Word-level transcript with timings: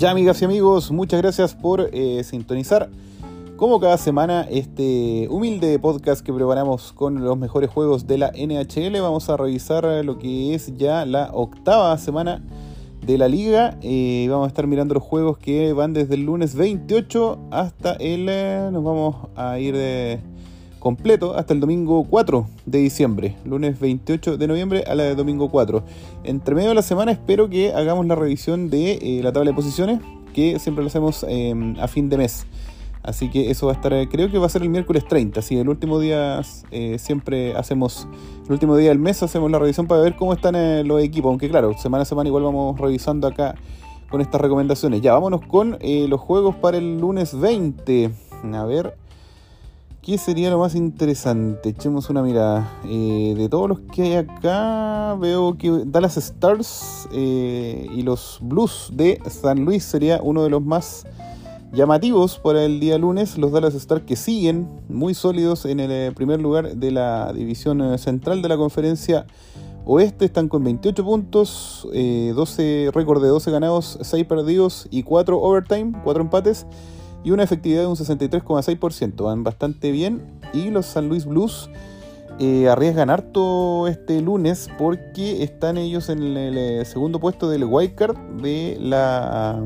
Ya 0.00 0.12
amigas 0.12 0.40
y 0.40 0.46
amigos, 0.46 0.90
muchas 0.90 1.20
gracias 1.20 1.54
por 1.54 1.90
eh, 1.92 2.24
sintonizar 2.24 2.88
como 3.58 3.80
cada 3.80 3.98
semana 3.98 4.46
este 4.48 5.28
humilde 5.28 5.78
podcast 5.78 6.24
que 6.24 6.32
preparamos 6.32 6.94
con 6.94 7.22
los 7.22 7.36
mejores 7.36 7.68
juegos 7.68 8.06
de 8.06 8.16
la 8.16 8.30
NHL. 8.30 8.98
Vamos 9.02 9.28
a 9.28 9.36
revisar 9.36 9.84
lo 10.02 10.18
que 10.18 10.54
es 10.54 10.74
ya 10.78 11.04
la 11.04 11.28
octava 11.34 11.98
semana 11.98 12.42
de 13.04 13.18
la 13.18 13.28
liga. 13.28 13.76
Eh, 13.82 14.26
vamos 14.30 14.46
a 14.46 14.48
estar 14.48 14.66
mirando 14.66 14.94
los 14.94 15.02
juegos 15.02 15.36
que 15.36 15.74
van 15.74 15.92
desde 15.92 16.14
el 16.14 16.24
lunes 16.24 16.54
28 16.54 17.38
hasta 17.50 17.92
el... 17.92 18.26
Eh, 18.30 18.70
nos 18.72 18.82
vamos 18.82 19.16
a 19.36 19.58
ir 19.58 19.76
de 19.76 20.18
completo 20.80 21.36
hasta 21.36 21.52
el 21.52 21.60
domingo 21.60 22.04
4 22.08 22.46
de 22.66 22.78
diciembre, 22.78 23.36
lunes 23.44 23.78
28 23.78 24.36
de 24.36 24.48
noviembre 24.48 24.82
a 24.88 24.96
la 24.96 25.04
de 25.04 25.14
domingo 25.14 25.48
4. 25.50 25.84
Entre 26.24 26.54
medio 26.54 26.70
de 26.70 26.74
la 26.74 26.82
semana 26.82 27.12
espero 27.12 27.48
que 27.48 27.72
hagamos 27.72 28.06
la 28.06 28.16
revisión 28.16 28.70
de 28.70 28.94
eh, 28.94 29.20
la 29.22 29.30
tabla 29.30 29.50
de 29.50 29.54
posiciones, 29.54 30.00
que 30.34 30.58
siempre 30.58 30.82
lo 30.82 30.88
hacemos 30.88 31.24
em, 31.28 31.78
a 31.78 31.86
fin 31.86 32.08
de 32.08 32.16
mes. 32.16 32.46
Así 33.02 33.30
que 33.30 33.50
eso 33.50 33.66
va 33.66 33.72
a 33.72 33.76
estar, 33.76 33.92
eh, 33.92 34.08
creo 34.10 34.30
que 34.30 34.38
va 34.38 34.46
a 34.46 34.48
ser 34.48 34.62
el 34.62 34.70
miércoles 34.70 35.06
30. 35.06 35.40
Así 35.40 35.56
el 35.56 35.68
último 35.68 36.00
día 36.00 36.42
eh, 36.70 36.98
siempre 36.98 37.54
hacemos, 37.54 38.08
el 38.46 38.52
último 38.52 38.76
día 38.76 38.88
del 38.88 38.98
mes 38.98 39.22
hacemos 39.22 39.50
la 39.50 39.58
revisión 39.58 39.86
para 39.86 40.00
ver 40.00 40.16
cómo 40.16 40.32
están 40.32 40.54
los 40.88 41.02
equipos. 41.02 41.28
Aunque 41.28 41.48
claro, 41.48 41.76
semana 41.78 42.02
a 42.02 42.06
semana 42.06 42.28
igual 42.28 42.44
vamos 42.44 42.78
revisando 42.80 43.28
acá 43.28 43.54
con 44.10 44.20
estas 44.20 44.40
recomendaciones. 44.40 45.02
Ya, 45.02 45.12
vámonos 45.12 45.42
con 45.46 45.78
los 45.80 46.20
juegos 46.20 46.56
para 46.56 46.78
el 46.78 46.98
lunes 46.98 47.38
20. 47.38 48.10
A 48.52 48.64
ver, 48.64 48.94
¿Qué 50.02 50.16
sería 50.16 50.48
lo 50.48 50.58
más 50.58 50.74
interesante? 50.74 51.68
Echemos 51.68 52.08
una 52.08 52.22
mirada. 52.22 52.80
Eh, 52.86 53.34
de 53.36 53.50
todos 53.50 53.68
los 53.68 53.80
que 53.80 54.02
hay 54.02 54.14
acá, 54.14 55.14
veo 55.20 55.58
que 55.58 55.82
Dallas 55.84 56.16
Stars 56.16 57.06
eh, 57.12 57.86
y 57.94 58.00
los 58.00 58.38
Blues 58.40 58.88
de 58.94 59.20
San 59.28 59.66
Luis 59.66 59.84
sería 59.84 60.20
uno 60.22 60.42
de 60.42 60.48
los 60.48 60.64
más 60.64 61.06
llamativos 61.74 62.38
para 62.38 62.64
el 62.64 62.80
día 62.80 62.96
lunes. 62.96 63.36
Los 63.36 63.52
Dallas 63.52 63.74
Stars 63.74 64.04
que 64.06 64.16
siguen 64.16 64.70
muy 64.88 65.12
sólidos 65.12 65.66
en 65.66 65.80
el 65.80 65.90
eh, 65.90 66.12
primer 66.16 66.40
lugar 66.40 66.76
de 66.76 66.92
la 66.92 67.34
división 67.34 67.98
central 67.98 68.40
de 68.40 68.48
la 68.48 68.56
conferencia 68.56 69.26
oeste. 69.84 70.24
Están 70.24 70.48
con 70.48 70.64
28 70.64 71.04
puntos, 71.04 71.86
12 71.92 72.90
récord 72.94 73.22
de 73.22 73.28
12 73.28 73.50
ganados, 73.50 73.98
6 74.00 74.24
perdidos 74.24 74.88
y 74.90 75.02
4 75.02 75.38
overtime, 75.38 75.92
4 76.02 76.22
empates 76.22 76.66
y 77.24 77.30
una 77.30 77.42
efectividad 77.42 77.82
de 77.82 77.86
un 77.86 77.96
63,6%. 77.96 79.24
Van 79.24 79.44
bastante 79.44 79.90
bien 79.90 80.22
y 80.52 80.70
los 80.70 80.86
San 80.86 81.08
Luis 81.08 81.24
Blues 81.24 81.70
eh, 82.42 82.68
arriesgan 82.68 83.10
harto 83.10 83.86
este 83.86 84.22
lunes 84.22 84.70
porque 84.78 85.42
están 85.42 85.76
ellos 85.76 86.08
en 86.08 86.22
el, 86.22 86.56
eh, 86.56 86.84
segundo 86.86 87.20
puesto 87.20 87.50
del 87.50 87.64
wildcard 87.64 88.16
de 88.40 88.78
la, 88.80 89.62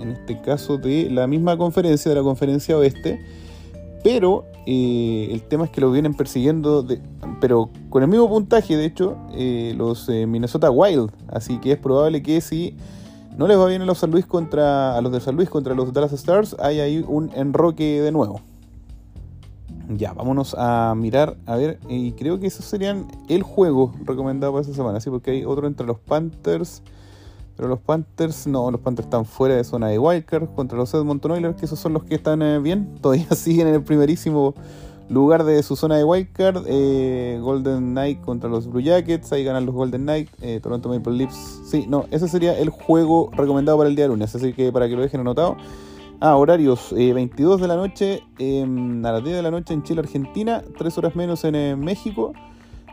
en 0.00 0.10
este 0.10 0.40
caso 0.40 0.78
de 0.78 1.08
la 1.10 1.28
misma 1.28 1.56
conferencia, 1.56 2.08
de 2.08 2.16
la 2.16 2.22
conferencia 2.22 2.76
oeste. 2.76 3.20
Pero 4.02 4.46
eh, 4.66 5.28
el 5.30 5.42
tema 5.42 5.66
es 5.66 5.70
que 5.70 5.80
lo 5.80 5.92
vienen 5.92 6.14
persiguiendo, 6.14 6.84
pero 7.40 7.70
con 7.88 8.02
el 8.02 8.08
mismo 8.08 8.28
puntaje, 8.28 8.76
de 8.76 8.86
hecho, 8.86 9.16
los 9.76 10.08
Minnesota 10.08 10.72
Wild. 10.72 11.10
Así 11.28 11.58
que 11.58 11.72
es 11.72 11.78
probable 11.78 12.22
que 12.22 12.40
si 12.40 12.76
no 13.38 13.46
les 13.46 13.56
va 13.56 13.66
bien 13.66 13.80
a 13.82 13.86
los 13.86 13.98
San 13.98 14.10
Luis 14.10 14.26
contra 14.26 14.98
a 14.98 15.00
los 15.00 15.12
de 15.12 15.20
San 15.20 15.36
Luis 15.36 15.48
contra 15.48 15.72
los 15.72 15.92
Dallas 15.92 16.12
Stars, 16.12 16.56
hay 16.58 16.80
ahí 16.80 17.04
un 17.06 17.30
enroque 17.34 18.02
de 18.02 18.10
nuevo. 18.10 18.40
Ya, 19.90 20.12
vámonos 20.12 20.54
a 20.58 20.92
mirar, 20.96 21.36
a 21.46 21.56
ver, 21.56 21.78
y 21.88 22.12
creo 22.12 22.40
que 22.40 22.48
esos 22.48 22.64
serían 22.64 23.06
el 23.28 23.44
juego 23.44 23.94
recomendado 24.04 24.52
para 24.52 24.62
esta 24.62 24.74
semana, 24.74 25.00
sí, 25.00 25.08
porque 25.08 25.30
hay 25.30 25.44
otro 25.44 25.68
entre 25.68 25.86
los 25.86 25.98
Panthers, 26.00 26.82
pero 27.56 27.68
los 27.68 27.78
Panthers, 27.78 28.48
no, 28.48 28.70
los 28.72 28.80
Panthers 28.80 29.06
están 29.06 29.24
fuera 29.24 29.54
de 29.54 29.62
zona 29.62 29.86
de 29.86 29.98
Wildcard 29.98 30.48
contra 30.54 30.76
los 30.76 30.92
Edmonton 30.92 31.30
Oilers, 31.30 31.56
que 31.56 31.64
esos 31.64 31.78
son 31.78 31.92
los 31.92 32.02
que 32.02 32.16
están 32.16 32.42
eh, 32.42 32.58
bien, 32.58 32.98
todavía 33.00 33.30
siguen 33.36 33.68
en 33.68 33.74
el 33.74 33.82
primerísimo 33.82 34.54
lugar 35.08 35.44
de 35.44 35.62
su 35.62 35.76
zona 35.76 35.96
de 35.96 36.04
wildcard. 36.04 36.64
Eh, 36.66 37.38
Golden 37.40 37.90
Knight 37.92 38.20
contra 38.20 38.48
los 38.48 38.66
Blue 38.66 38.80
Jackets. 38.80 39.32
Ahí 39.32 39.44
ganan 39.44 39.66
los 39.66 39.74
Golden 39.74 40.02
Knight. 40.02 40.28
Eh, 40.40 40.60
Toronto 40.62 40.88
Maple 40.88 41.12
Leafs. 41.12 41.62
Sí, 41.66 41.86
no, 41.88 42.06
ese 42.10 42.28
sería 42.28 42.58
el 42.58 42.70
juego 42.70 43.30
recomendado 43.32 43.78
para 43.78 43.88
el 43.88 43.96
día 43.96 44.08
lunes. 44.08 44.34
Así 44.34 44.52
que 44.52 44.72
para 44.72 44.88
que 44.88 44.96
lo 44.96 45.02
dejen 45.02 45.20
anotado. 45.20 45.56
Ah, 46.20 46.36
horarios. 46.36 46.92
22 46.92 47.58
eh, 47.58 47.62
de 47.62 47.68
la 47.68 47.76
noche 47.76 48.22
em, 48.38 49.04
a 49.04 49.12
las 49.12 49.24
10 49.24 49.36
de 49.36 49.42
la 49.42 49.50
noche 49.50 49.74
en 49.74 49.82
Chile, 49.82 50.00
Argentina. 50.00 50.62
3 50.76 50.98
horas 50.98 51.16
menos 51.16 51.44
en 51.44 51.80
México. 51.80 52.32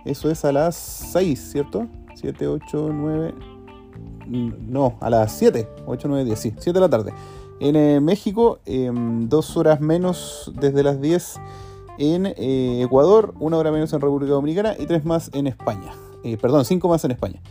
Eso 0.06 0.30
es 0.30 0.46
a 0.46 0.52
las 0.52 0.76
6, 0.76 1.52
¿cierto? 1.52 1.88
7, 2.14 2.48
8, 2.48 2.90
9. 2.94 3.34
No, 4.28 4.96
a 5.02 5.10
las 5.10 5.32
7. 5.38 5.68
8, 5.86 6.08
9, 6.08 6.26
10. 6.26 6.40
Sí, 6.40 6.54
7 6.58 6.74
de 6.74 6.80
la 6.80 6.90
tarde. 6.90 7.14
En 7.60 8.04
México, 8.04 8.60
2 8.66 8.66
em, 8.66 9.30
horas 9.56 9.80
menos 9.80 10.52
desde 10.60 10.84
las 10.84 11.02
10 11.02 11.40
en 11.98 12.26
eh, 12.26 12.82
Ecuador, 12.84 13.34
una 13.40 13.58
hora 13.58 13.72
menos 13.72 13.94
en 13.94 14.02
República 14.02 14.34
Dominicana 14.34 14.76
y 14.78 14.86
tres 14.86 15.06
más 15.06 15.30
en 15.34 15.48
España. 15.48 15.94
Eh, 16.24 16.38
perdón, 16.38 16.66
cinco 16.66 16.90
más 16.90 17.04
en 17.06 17.12
España. 17.12 17.42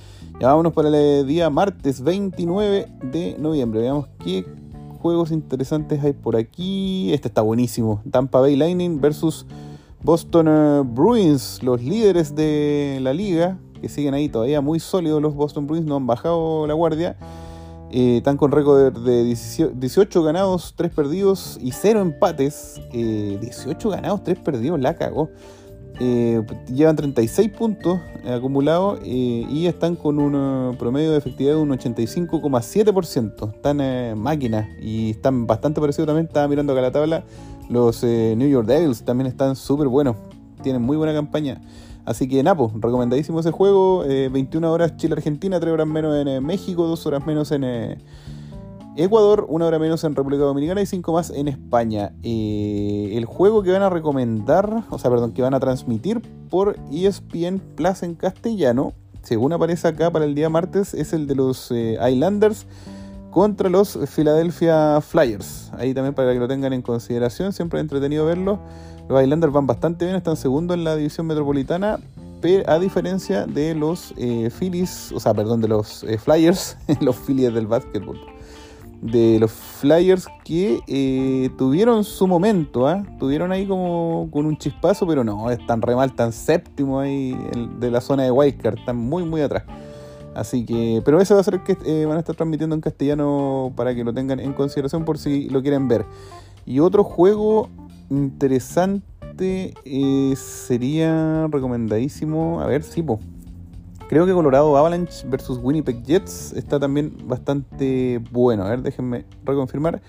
Ya 0.41 0.49
vámonos 0.49 0.73
para 0.73 0.89
el 0.89 0.95
eh, 0.95 1.25
día 1.25 1.49
martes 1.51 2.03
29 2.03 2.89
de 3.03 3.37
noviembre. 3.39 3.81
Veamos 3.81 4.09
qué 4.25 4.45
juegos 5.01 5.31
interesantes 5.31 6.03
hay 6.03 6.13
por 6.13 6.37
aquí. 6.37 7.13
Este 7.13 7.29
está 7.29 7.43
buenísimo. 7.43 8.03
Tampa 8.11 8.41
Bay 8.41 8.57
Lightning 8.57 9.01
versus 9.01 9.47
Boston 10.03 10.95
Bruins, 10.95 11.63
los 11.63 11.83
líderes 11.83 12.35
de 12.35 12.99
la 13.01 13.15
liga, 13.15 13.59
que 13.81 13.89
siguen 13.89 14.15
ahí 14.15 14.29
todavía 14.29 14.61
muy 14.61 14.81
sólidos 14.81 15.23
los 15.23 15.35
Boston 15.35 15.67
Bruins, 15.67 15.87
no 15.87 15.97
han 15.97 16.07
bajado 16.07 16.67
la 16.67 16.75
guardia. 16.75 17.17
Eh, 17.97 18.17
están 18.17 18.37
con 18.37 18.51
récord 18.51 18.93
de 19.05 19.23
18 19.23 20.23
ganados, 20.25 20.75
3 20.77 20.93
perdidos 20.93 21.61
y 21.63 21.71
0 21.71 22.01
empates. 22.01 22.81
18 22.91 22.93
eh, 22.93 23.95
ganados, 23.95 24.25
3 24.25 24.37
perdidos, 24.41 24.81
la 24.81 24.97
cagó. 24.97 25.31
Eh, 26.01 26.43
llevan 26.67 26.97
36 26.97 27.51
puntos 27.51 28.01
acumulados 28.27 28.99
y 29.05 29.69
están 29.69 29.95
con 29.95 30.19
un 30.19 30.77
promedio 30.77 31.13
de 31.13 31.19
efectividad 31.19 31.53
de 31.53 31.61
un 31.61 31.69
85,7%. 31.71 33.55
Están 33.55 34.19
máquinas 34.19 34.67
y 34.83 35.11
están 35.11 35.47
bastante 35.47 35.81
parecidos 35.81 36.09
también. 36.09 36.27
Estaba 36.27 36.49
mirando 36.49 36.73
acá 36.73 36.83
la 36.83 36.91
tabla. 36.91 37.25
Los 37.71 38.03
New 38.03 38.49
York 38.49 38.67
Devils 38.67 39.05
también 39.05 39.29
están 39.29 39.55
súper 39.55 39.87
buenos. 39.87 40.17
Tienen 40.65 40.83
muy 40.83 40.97
buena 40.97 41.15
campaña. 41.15 41.61
Así 42.05 42.29
que 42.29 42.43
Napo, 42.43 42.71
recomendadísimo 42.75 43.41
ese 43.41 43.51
juego. 43.51 44.01
21 44.01 44.67
eh, 44.67 44.71
horas 44.71 44.97
Chile-Argentina, 44.97 45.59
3 45.59 45.73
horas 45.73 45.87
menos 45.87 46.17
en 46.17 46.29
eh, 46.29 46.41
México, 46.41 46.87
2 46.87 47.07
horas 47.07 47.27
menos 47.27 47.51
en 47.53 47.65
eh, 47.65 47.99
Ecuador, 48.97 49.47
1 49.49 49.67
hora 49.67 49.79
menos 49.79 50.05
en 50.05 50.15
República 50.15 50.45
Dominicana 50.45 50.83
y 50.83 50.87
5 50.87 51.13
más 51.13 51.31
en 51.31 51.49
España. 51.49 52.13
el 52.23 53.25
juego 53.25 53.63
que 53.63 53.73
van 53.73 53.83
a 53.83 53.91
recomendar, 53.91 54.85
o 54.91 54.99
sea, 54.99 55.11
perdón, 55.11 55.33
que 55.33 55.43
van 55.43 55.55
a 55.55 55.61
transmitir 55.61 56.21
por 56.51 56.77
ESPN 56.93 57.61
Plus 57.75 58.03
en 58.03 58.15
castellano, 58.15 58.93
según 59.23 59.53
aparece 59.53 59.89
acá 59.89 60.13
para 60.13 60.27
el 60.27 60.35
día 60.35 60.51
martes, 60.51 60.93
es 60.93 61.13
el 61.15 61.27
de 61.27 61.35
los 61.35 61.73
Islanders 61.73 62.67
contra 63.35 63.69
los 63.69 63.99
Philadelphia 64.15 65.01
Flyers. 65.01 65.73
Ahí 65.77 65.93
también 65.93 66.15
para 66.15 66.33
que 66.33 66.39
lo 66.39 66.47
tengan 66.47 66.73
en 66.73 66.83
consideración, 66.83 67.53
siempre 67.53 67.81
entretenido 67.81 68.25
verlo. 68.25 68.61
Los 69.09 69.21
Islanders 69.21 69.53
van 69.53 69.67
bastante 69.67 70.05
bien, 70.05 70.17
están 70.17 70.37
segundo 70.37 70.73
en 70.73 70.85
la 70.85 70.95
división 70.95 71.27
metropolitana, 71.27 71.99
a 72.67 72.79
diferencia 72.79 73.47
de 73.47 73.75
los 73.75 74.15
eh, 74.17 74.51
Phillies, 74.57 75.11
o 75.13 75.19
sea, 75.19 75.35
perdón, 75.35 75.61
de 75.61 75.69
los 75.69 76.05
eh, 76.05 76.17
Flyers, 76.17 76.77
los 77.01 77.17
Phillies 77.17 77.53
del 77.53 77.67
básquetbol. 77.67 78.21
De 79.03 79.39
los 79.41 79.51
Flyers 79.51 80.27
que 80.45 80.81
eh, 80.87 81.51
tuvieron 81.59 82.05
su 82.05 82.29
momento, 82.29 82.87
¿ah? 82.87 83.03
tuvieron 83.19 83.51
ahí 83.51 83.67
como 83.67 84.29
con 84.31 84.47
un 84.47 84.57
chispazo, 84.57 85.07
pero 85.07 85.25
no, 85.25 85.51
están 85.51 85.83
re 85.83 85.97
mal, 85.97 86.11
están 86.11 86.33
séptimo 86.33 87.01
ahí 87.01 87.37
de 87.81 87.91
la 87.91 88.01
zona 88.01 88.23
de 88.23 88.31
Wildcard, 88.31 88.79
están 88.79 88.97
muy, 88.97 89.25
muy 89.25 89.41
atrás. 89.41 89.65
Así 90.35 90.65
que, 90.65 91.01
pero 91.05 91.21
ese 91.21 91.35
va 91.35 91.41
a 91.41 91.45
ser 91.45 91.63
que 91.63 92.07
van 92.07 92.17
a 92.17 92.21
estar 92.21 92.35
transmitiendo 92.35 92.75
en 92.75 92.81
castellano 92.81 93.73
para 93.77 93.95
que 93.95 94.03
lo 94.03 94.13
tengan 94.13 94.41
en 94.41 94.53
consideración 94.53 95.05
por 95.05 95.19
si 95.19 95.49
lo 95.49 95.63
quieren 95.63 95.87
ver. 95.89 96.05
Y 96.67 96.81
otro 96.81 97.05
juego 97.05 97.69
interesante 98.11 99.75
eh, 99.85 100.35
sería 100.37 101.47
recomendadísimo. 101.51 102.61
A 102.61 102.67
ver, 102.67 102.83
sí, 102.83 103.05
Creo 104.09 104.27
que 104.27 104.33
Colorado 104.33 104.77
Avalanche 104.77 105.27
versus 105.29 105.59
Winnipeg 105.63 106.03
Jets 106.05 106.53
está 106.53 106.79
también 106.79 107.17
bastante 107.27 108.23
bueno. 108.31 108.65
A 108.65 108.71
ver, 108.71 108.83
déjenme 108.83 109.25
reconfirmar. 109.45 110.03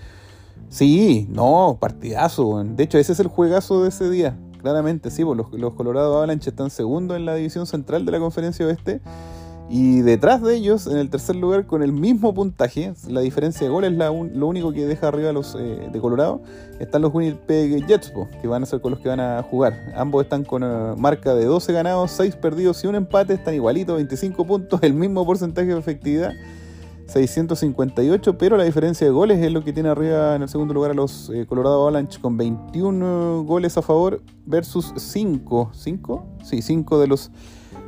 Sí, 0.70 1.28
no, 1.30 1.78
partidazo. 1.80 2.64
De 2.64 2.84
hecho, 2.84 2.98
ese 2.98 3.14
es 3.14 3.20
el 3.20 3.28
juegazo 3.28 3.84
de 3.84 3.90
ese 3.90 4.10
día. 4.10 4.38
Claramente, 4.62 5.12
sí, 5.12 5.24
los, 5.24 5.52
los 5.54 5.74
Colorado 5.74 6.18
Avalanche 6.18 6.50
están 6.50 6.70
segundo 6.70 7.16
en 7.16 7.26
la 7.26 7.36
división 7.36 7.66
central 7.68 8.06
de 8.06 8.12
la 8.12 8.20
conferencia 8.20 8.66
oeste. 8.66 9.00
Y 9.68 10.02
detrás 10.02 10.44
de 10.44 10.56
ellos, 10.56 10.86
en 10.86 10.98
el 10.98 11.10
tercer 11.10 11.36
lugar, 11.36 11.66
con 11.66 11.82
el 11.82 11.92
mismo 11.92 12.34
puntaje, 12.34 12.94
la 13.08 13.22
diferencia 13.22 13.66
de 13.66 13.74
goles 13.74 13.92
es 13.92 13.98
lo 13.98 14.48
único 14.48 14.72
que 14.72 14.86
deja 14.86 15.08
arriba 15.08 15.32
los 15.32 15.56
eh, 15.56 15.90
de 15.92 16.00
Colorado, 16.00 16.42
están 16.80 17.02
los 17.02 17.14
Winnipeg 17.14 17.86
Jets, 17.88 18.14
que 18.42 18.48
van 18.48 18.62
a 18.62 18.66
ser 18.68 18.80
con 18.80 18.92
los 18.92 19.00
que 19.00 19.10
van 19.10 19.20
a 19.20 19.42
jugar. 19.42 19.74
Ambos 19.96 20.24
están 20.24 20.44
con 20.44 20.64
eh, 20.64 20.96
marca 20.98 21.34
de 21.34 21.46
12 21.46 21.74
ganados, 21.74 22.12
6 22.12 22.36
perdidos 22.36 22.84
y 22.84 22.88
un 22.88 22.96
empate, 22.96 23.34
están 23.34 23.56
igualitos, 23.56 23.96
25 23.96 24.46
puntos, 24.46 24.80
el 24.84 24.94
mismo 24.94 25.26
porcentaje 25.26 25.68
de 25.68 25.80
efectividad. 25.80 26.34
658, 27.08 28.38
pero 28.38 28.58
la 28.58 28.64
diferencia 28.64 29.06
de 29.06 29.12
goles 29.12 29.40
es 29.40 29.52
lo 29.52 29.64
que 29.64 29.72
tiene 29.74 29.90
arriba 29.90 30.36
en 30.36 30.42
el 30.42 30.50
segundo 30.50 30.74
lugar 30.74 30.92
a 30.92 30.94
los 30.96 31.30
eh, 31.30 31.46
Colorado 31.48 31.84
Avalanche 31.84 32.20
con 32.20 32.36
21 32.36 33.44
goles 33.44 33.78
a 33.78 33.84
favor 33.84 34.22
versus 34.46 34.92
5, 34.96 35.70
5? 35.72 36.26
Sí, 36.44 36.64
5 36.64 37.00
de 37.00 37.08
los 37.08 37.32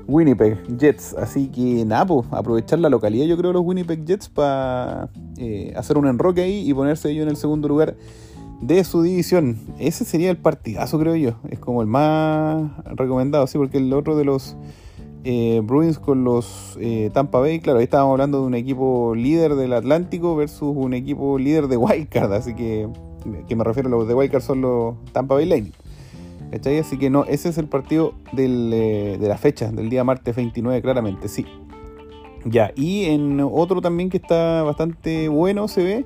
Winnipeg 0.07 0.77
Jets. 0.77 1.13
Así 1.13 1.47
que 1.47 1.85
nada, 1.85 2.05
pues, 2.05 2.27
aprovechar 2.31 2.79
la 2.79 2.89
localidad 2.89 3.25
yo 3.25 3.37
creo 3.37 3.53
los 3.53 3.63
Winnipeg 3.63 4.05
Jets 4.05 4.29
para 4.29 5.09
eh, 5.37 5.73
hacer 5.75 5.97
un 5.97 6.07
enroque 6.07 6.41
ahí 6.41 6.69
y 6.69 6.73
ponerse 6.73 7.11
ellos 7.11 7.23
en 7.23 7.29
el 7.29 7.37
segundo 7.37 7.67
lugar 7.67 7.95
de 8.61 8.83
su 8.83 9.01
división. 9.01 9.57
Ese 9.77 10.05
sería 10.05 10.31
el 10.31 10.37
partidazo 10.37 10.99
creo 10.99 11.15
yo. 11.15 11.31
Es 11.49 11.59
como 11.59 11.81
el 11.81 11.87
más 11.87 12.71
recomendado, 12.85 13.45
sí, 13.47 13.57
porque 13.57 13.77
el 13.77 13.93
otro 13.93 14.15
de 14.17 14.25
los 14.25 14.55
eh, 15.23 15.61
Bruins 15.63 15.99
con 15.99 16.23
los 16.23 16.77
eh, 16.79 17.09
Tampa 17.13 17.39
Bay, 17.39 17.59
claro, 17.59 17.79
ahí 17.79 17.83
estábamos 17.83 18.13
hablando 18.13 18.39
de 18.41 18.47
un 18.47 18.55
equipo 18.55 19.13
líder 19.13 19.55
del 19.55 19.73
Atlántico 19.73 20.35
versus 20.35 20.73
un 20.75 20.93
equipo 20.93 21.37
líder 21.37 21.67
de 21.67 21.75
Wildcard, 21.75 22.31
así 22.31 22.55
que, 22.55 22.87
que 23.47 23.55
me 23.55 23.63
refiero 23.65 23.89
a 23.89 23.91
los 23.91 24.07
de 24.07 24.13
Wildcard 24.13 24.41
son 24.41 24.61
los 24.61 24.95
Tampa 25.11 25.35
Bay 25.35 25.45
Lightning. 25.45 25.73
¿Cachai? 26.51 26.79
Así 26.79 26.97
que 26.97 27.09
no, 27.09 27.25
ese 27.25 27.49
es 27.49 27.57
el 27.57 27.67
partido 27.67 28.13
eh, 28.37 29.17
de 29.19 29.27
la 29.27 29.37
fecha, 29.37 29.71
del 29.71 29.89
día 29.89 30.03
martes 30.03 30.35
29, 30.35 30.81
claramente, 30.81 31.27
sí. 31.27 31.45
Ya, 32.45 32.71
y 32.75 33.05
en 33.05 33.41
otro 33.41 33.81
también 33.81 34.09
que 34.09 34.17
está 34.17 34.63
bastante 34.63 35.27
bueno 35.27 35.67
se 35.67 35.83
ve 35.83 36.05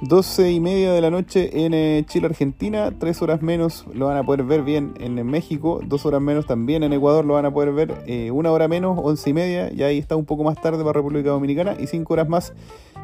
12 0.00 0.52
y 0.52 0.60
media 0.60 0.92
de 0.92 1.00
la 1.00 1.10
noche 1.10 1.64
en 1.64 1.74
eh, 1.74 2.04
Chile, 2.06 2.26
Argentina. 2.26 2.92
3 2.96 3.22
horas 3.22 3.42
menos 3.42 3.84
lo 3.92 4.06
van 4.06 4.16
a 4.16 4.22
poder 4.24 4.44
ver 4.44 4.62
bien 4.62 4.94
en 5.00 5.14
México. 5.26 5.80
2 5.84 6.06
horas 6.06 6.20
menos 6.20 6.46
también 6.46 6.84
en 6.84 6.92
Ecuador 6.92 7.24
lo 7.24 7.34
van 7.34 7.46
a 7.46 7.52
poder 7.52 7.72
ver. 7.72 8.04
Eh, 8.06 8.30
una 8.30 8.52
hora 8.52 8.68
menos, 8.68 8.98
11 9.02 9.30
y 9.30 9.32
media. 9.32 9.72
Y 9.72 9.82
ahí 9.82 9.98
está 9.98 10.14
un 10.14 10.24
poco 10.24 10.44
más 10.44 10.60
tarde 10.60 10.84
para 10.84 10.92
República 10.92 11.30
Dominicana. 11.30 11.76
Y 11.80 11.88
5 11.88 12.12
horas 12.12 12.28
más 12.28 12.52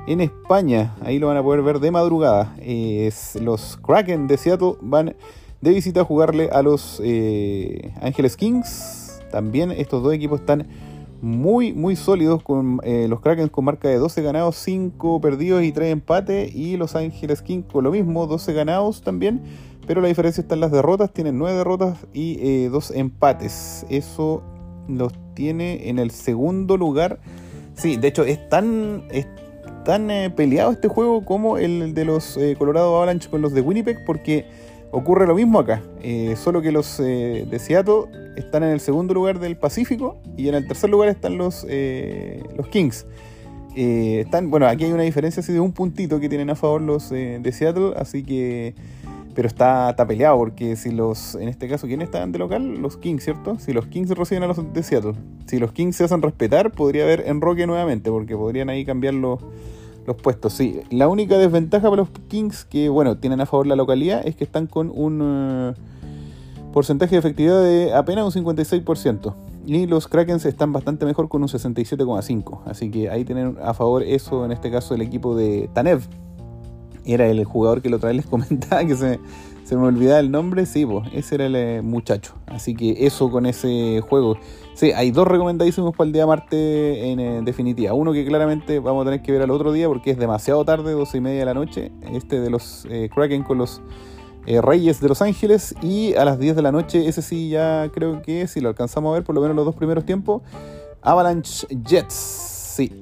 en 0.07 0.21
España. 0.21 0.95
Ahí 1.03 1.19
lo 1.19 1.27
van 1.27 1.37
a 1.37 1.43
poder 1.43 1.63
ver 1.63 1.81
de 1.81 1.91
madrugada. 1.91 2.55
los 3.41 3.77
Kraken 3.79 4.29
de 4.29 4.37
Seattle 4.37 4.75
van 4.81 5.17
de 5.65 5.71
visita 5.73 6.03
a 6.03 6.05
jugarle 6.05 6.51
a 6.53 6.61
los 6.63 7.01
eh, 7.03 7.91
Ángeles 8.03 8.37
Kings. 8.37 9.23
También 9.33 9.71
estos 9.71 10.03
dos 10.03 10.13
equipos 10.13 10.41
están 10.41 10.69
muy, 11.23 11.73
muy 11.73 11.97
sólidos 11.97 12.43
con 12.43 12.81
eh, 12.85 13.07
los 13.09 13.21
Kraken 13.21 13.49
con 13.49 13.65
marca 13.65 13.89
de 13.89 13.97
12 13.97 14.21
ganados, 14.21 14.57
5 14.57 15.23
perdidos 15.23 15.63
y 15.63 15.73
3 15.73 15.91
empates. 15.91 16.55
Y 16.55 16.77
los 16.77 16.95
Ángeles 16.95 17.41
Kings 17.41 17.65
con 17.73 17.83
lo 17.83 17.93
mismo, 17.93 18.27
12 18.27 18.53
ganados 18.53 19.01
también. 19.01 19.41
Pero 19.87 20.03
la 20.03 20.09
diferencia 20.09 20.43
está 20.43 20.55
en 20.55 20.61
las 20.61 20.71
derrotas. 20.71 21.11
Tienen 21.15 21.39
9 21.39 21.57
derrotas 21.57 21.97
y 22.13 22.67
2 22.67 22.91
eh, 22.91 22.99
empates. 22.99 23.87
Eso 23.89 24.43
los 24.87 25.15
tiene 25.33 25.89
en 25.89 25.99
el 25.99 26.11
segundo 26.11 26.77
lugar. 26.77 27.21
Sí, 27.73 27.97
de 27.97 28.09
hecho 28.09 28.23
es 28.25 28.51
tan, 28.51 29.05
es 29.11 29.27
tan 29.87 30.11
eh, 30.11 30.29
peleado 30.29 30.73
este 30.73 30.89
juego 30.89 31.25
como 31.25 31.57
el 31.57 31.95
de 31.95 32.05
los 32.05 32.39
Colorado 32.59 32.95
Avalanche 32.97 33.31
con 33.31 33.41
los 33.41 33.55
de 33.55 33.63
Winnipeg. 33.63 34.05
Porque 34.05 34.45
ocurre 34.95 35.27
lo 35.27 35.35
mismo 35.35 35.59
acá. 35.59 35.83
solo 36.37 36.63
que 36.63 36.73
los 36.73 36.99
de 36.99 37.59
Seattle 37.59 38.25
están 38.37 38.63
en 38.63 38.71
el 38.71 38.81
segundo 38.81 39.15
lugar 39.15 39.39
del 39.39 39.57
Pacífico 39.57 40.19
y 40.37 40.49
en 40.49 40.55
el 40.55 40.67
tercer 40.67 40.91
lugar 40.91 41.09
están 41.09 41.39
los, 41.39 41.67
eh, 41.69 42.43
los 42.57 42.69
Kings. 42.69 43.07
Eh, 43.77 44.21
están, 44.21 44.51
bueno, 44.51 44.67
aquí 44.67 44.85
hay 44.85 44.93
una 44.93 45.03
diferencia 45.03 45.41
así 45.41 45.53
de 45.53 45.61
un 45.61 45.73
puntito 45.73 46.21
que 46.21 46.29
tienen 46.29 46.51
a 46.51 46.55
favor 46.55 46.81
los 46.81 47.11
eh, 47.13 47.39
de 47.41 47.53
Seattle, 47.53 47.93
así 47.97 48.23
que. 48.23 48.75
Pero 49.35 49.49
está, 49.49 49.91
está, 49.91 50.07
peleado 50.07 50.39
porque 50.39 50.77
si 50.77 50.93
los. 50.93 51.35
En 51.35 51.49
este 51.49 51.69
caso, 51.69 51.89
¿quién 51.89 52.03
están 52.03 52.31
de 52.31 52.39
local? 52.39 52.81
Los 52.81 52.97
Kings, 52.97 53.25
¿cierto? 53.25 53.59
Si 53.59 53.73
los 53.73 53.87
Kings 53.89 54.11
reciben 54.11 54.45
a 54.45 54.47
los 54.47 54.73
de 54.73 54.83
Seattle. 54.85 55.15
Si 55.47 55.59
los 55.59 55.73
Kings 55.73 55.97
se 55.97 56.05
hacen 56.05 56.23
respetar, 56.23 56.71
podría 56.71 57.03
haber 57.03 57.25
enroque 57.27 57.67
nuevamente, 57.67 58.11
porque 58.11 58.37
podrían 58.37 58.71
ahí 58.71 58.85
cambiar 58.85 59.15
los, 59.15 59.41
los 60.07 60.17
puestos. 60.17 60.53
Sí, 60.53 60.81
la 60.91 61.09
única 61.09 61.39
desventaja 61.39 61.85
para 61.91 62.03
los 62.03 62.09
Kings 62.29 62.65
que, 62.65 62.89
bueno, 62.89 63.17
tienen 63.19 63.41
a 63.41 63.47
favor 63.47 63.67
la 63.67 63.77
localidad 63.77 64.27
es 64.27 64.37
que 64.37 64.45
están 64.45 64.67
con 64.67 64.91
un 64.95 65.75
porcentaje 66.73 67.15
de 67.15 67.19
efectividad 67.21 67.63
de 67.63 67.95
apenas 67.95 68.35
un 68.35 68.45
56%. 68.45 69.35
Y 69.67 69.87
los 69.87 70.09
Krakens 70.09 70.45
están 70.45 70.73
bastante 70.73 71.07
mejor 71.07 71.29
con 71.29 71.43
un 71.43 71.49
67,5%. 71.49 72.61
Así 72.67 72.91
que 72.91 73.09
ahí 73.09 73.25
tienen 73.25 73.57
a 73.63 73.73
favor 73.75 74.03
eso, 74.03 74.45
en 74.45 74.53
este 74.53 74.71
caso, 74.71 74.95
el 74.95 75.01
equipo 75.01 75.37
de 75.37 75.71
Tanev. 75.73 76.03
Era 77.07 77.27
el 77.29 77.45
jugador 77.45 77.81
que 77.81 77.91
la 77.91 77.97
otra 77.97 78.09
vez 78.09 78.17
les 78.17 78.27
comentaba 78.31 78.85
que 78.85 78.97
se, 78.97 79.21
se 79.65 79.77
me 79.77 79.87
olvidaba 79.87 80.19
el 80.19 80.31
nombre. 80.31 80.67
Sí, 80.67 80.87
ese 81.13 81.37
era 81.37 81.47
el 81.47 81.57
eh, 81.57 81.81
muchacho. 81.83 82.35
Así 82.47 82.75
que 82.75 83.07
eso 83.07 83.31
con 83.31 83.47
ese 83.47 84.03
juego. 84.03 84.37
Sí, 84.75 84.91
hay 84.91 85.13
dos 85.13 85.29
recomendadísimos 85.29 85.95
para 85.95 86.09
el 86.09 86.13
día 86.13 86.27
martes 86.27 86.99
en 86.99 87.21
eh, 87.21 87.41
definitiva. 87.45 87.95
Uno 87.95 88.13
que 88.13 88.27
claramente 88.27 88.81
vamos 88.81 89.03
a 89.03 89.05
tener 89.05 89.23
que 89.23 89.31
ver 89.31 89.43
al 89.43 89.51
otro 89.53 89.71
día 89.71 89.87
porque 89.87 90.11
es 90.11 90.19
demasiado 90.19 90.65
tarde, 90.65 90.93
12 90.93 91.17
y 91.17 91.21
media 91.21 91.39
de 91.41 91.45
la 91.45 91.55
noche. 91.55 91.93
Este 92.13 92.41
de 92.41 92.51
los 92.51 92.85
eh, 92.91 93.09
Kraken 93.15 93.45
con 93.45 93.59
los 93.59 93.81
eh, 94.47 94.61
Reyes 94.61 95.01
de 95.01 95.09
Los 95.09 95.23
Ángeles 95.23 95.77
y 95.81 96.15
a 96.15 96.25
las 96.25 96.41
10 96.41 96.57
de 96.57 96.63
la 96.63 96.73
noche, 96.73 97.07
ese 97.07 97.23
sí 97.23 97.51
ya 97.51 97.89
creo 97.95 98.21
que 98.21 98.49
si 98.49 98.61
lo 98.61 98.69
alcanzamos 98.69 99.11
a 99.11 99.15
ver 99.15 99.23
por 99.23 99.37
lo 99.37 99.41
menos 99.41 99.55
los 99.55 99.65
dos 99.65 99.77
primeros 99.77 100.05
tiempos, 100.05 100.43
Avalanche 101.03 101.69
Jets, 101.71 102.13
sí, 102.13 102.93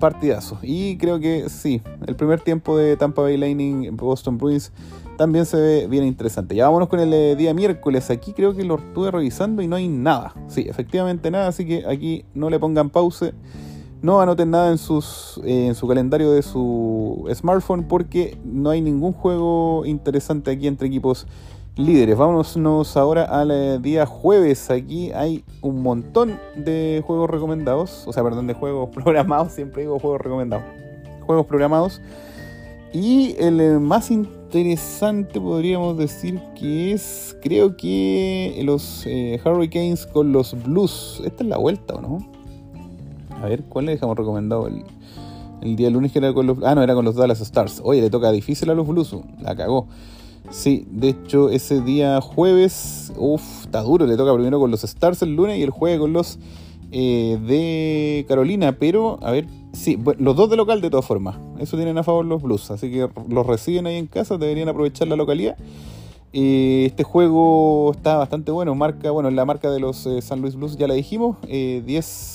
partidazo. 0.00 0.58
Y 0.62 0.98
creo 0.98 1.20
que 1.20 1.48
sí, 1.48 1.80
el 2.08 2.16
primer 2.16 2.40
tiempo 2.40 2.76
de 2.76 2.96
Tampa 2.96 3.22
Bay 3.22 3.36
Lightning, 3.36 3.96
Boston 3.96 4.36
Bruins, 4.36 4.72
también 5.20 5.44
se 5.44 5.58
ve 5.58 5.86
bien 5.86 6.04
interesante. 6.04 6.54
Ya 6.54 6.64
vámonos 6.64 6.88
con 6.88 6.98
el 6.98 7.12
eh, 7.12 7.36
día 7.36 7.52
miércoles, 7.52 8.08
aquí 8.08 8.32
creo 8.32 8.54
que 8.56 8.64
lo 8.64 8.76
estuve 8.76 9.10
revisando 9.10 9.60
y 9.60 9.68
no 9.68 9.76
hay 9.76 9.86
nada, 9.86 10.32
sí, 10.48 10.64
efectivamente 10.66 11.30
nada, 11.30 11.48
así 11.48 11.66
que 11.66 11.84
aquí 11.86 12.24
no 12.32 12.48
le 12.48 12.58
pongan 12.58 12.88
pause 12.88 13.34
no 14.00 14.22
anoten 14.22 14.50
nada 14.50 14.70
en, 14.70 14.78
sus, 14.78 15.38
eh, 15.44 15.66
en 15.66 15.74
su 15.74 15.86
calendario 15.86 16.32
de 16.32 16.40
su 16.40 17.28
smartphone 17.34 17.84
porque 17.84 18.38
no 18.46 18.70
hay 18.70 18.80
ningún 18.80 19.12
juego 19.12 19.84
interesante 19.84 20.52
aquí 20.52 20.66
entre 20.66 20.88
equipos 20.88 21.26
líderes. 21.76 22.16
Vámonos 22.16 22.96
ahora 22.96 23.24
al 23.24 23.50
eh, 23.50 23.78
día 23.78 24.06
jueves. 24.06 24.70
Aquí 24.70 25.12
hay 25.12 25.44
un 25.60 25.82
montón 25.82 26.40
de 26.56 27.04
juegos 27.06 27.28
recomendados. 27.28 28.04
O 28.06 28.14
sea, 28.14 28.22
perdón, 28.24 28.46
de 28.46 28.54
juegos 28.54 28.88
programados. 28.94 29.52
Siempre 29.52 29.82
digo 29.82 29.98
juegos 29.98 30.22
recomendados. 30.22 30.64
Juegos 31.26 31.44
programados. 31.44 32.00
Y 32.94 33.36
el 33.38 33.80
más 33.80 34.10
interesante 34.10 34.39
podríamos 35.40 35.96
decir 35.96 36.40
que 36.54 36.92
es, 36.92 37.36
creo 37.42 37.76
que 37.76 38.60
los 38.64 39.06
Hurricanes 39.44 40.06
con 40.06 40.32
los 40.32 40.60
Blues. 40.64 41.22
Esta 41.24 41.44
es 41.44 41.48
la 41.48 41.58
vuelta, 41.58 41.94
¿o 41.94 42.00
no? 42.00 42.18
A 43.40 43.46
ver, 43.46 43.62
¿cuál 43.64 43.86
le 43.86 43.92
dejamos 43.92 44.16
recomendado 44.16 44.66
el, 44.66 44.84
el 45.62 45.76
día 45.76 45.90
lunes 45.90 46.12
que 46.12 46.18
era 46.18 46.32
con 46.34 46.46
los... 46.46 46.58
Ah, 46.62 46.74
no, 46.74 46.82
era 46.82 46.94
con 46.94 47.04
los 47.04 47.14
Dallas 47.14 47.40
Stars. 47.40 47.80
Oye, 47.84 48.00
le 48.00 48.10
toca 48.10 48.30
difícil 48.32 48.68
a 48.70 48.74
los 48.74 48.86
Blues. 48.86 49.16
La 49.40 49.56
cagó. 49.56 49.86
Sí, 50.50 50.86
de 50.90 51.10
hecho, 51.10 51.48
ese 51.48 51.80
día 51.80 52.20
jueves, 52.20 53.12
uff, 53.16 53.64
está 53.64 53.82
duro. 53.82 54.06
Le 54.06 54.16
toca 54.16 54.34
primero 54.34 54.58
con 54.58 54.70
los 54.70 54.84
Stars 54.84 55.22
el 55.22 55.36
lunes 55.36 55.58
y 55.58 55.62
el 55.62 55.70
jueves 55.70 56.00
con 56.00 56.12
los 56.12 56.38
eh, 56.92 57.38
de 57.46 58.24
Carolina. 58.28 58.72
Pero, 58.78 59.18
a 59.22 59.30
ver, 59.30 59.46
sí, 59.72 59.98
los 60.18 60.36
dos 60.36 60.50
de 60.50 60.56
local 60.56 60.80
de 60.80 60.90
todas 60.90 61.06
formas. 61.06 61.36
Eso 61.58 61.76
tienen 61.76 61.98
a 61.98 62.02
favor 62.02 62.24
los 62.24 62.42
Blues. 62.42 62.70
Así 62.70 62.90
que 62.90 63.08
los 63.28 63.46
reciben 63.46 63.86
ahí 63.86 63.96
en 63.96 64.06
casa, 64.06 64.38
deberían 64.38 64.68
aprovechar 64.68 65.08
la 65.08 65.16
localidad 65.16 65.56
este 66.32 67.02
juego 67.02 67.90
está 67.92 68.16
bastante 68.16 68.52
bueno, 68.52 68.74
marca, 68.74 69.10
bueno, 69.10 69.30
la 69.30 69.44
marca 69.44 69.68
de 69.70 69.80
los 69.80 70.06
eh, 70.06 70.22
San 70.22 70.40
Luis 70.40 70.54
Blues 70.54 70.76
ya 70.76 70.86
la 70.86 70.94
dijimos, 70.94 71.36
10 71.42 71.48
eh, 71.48 71.82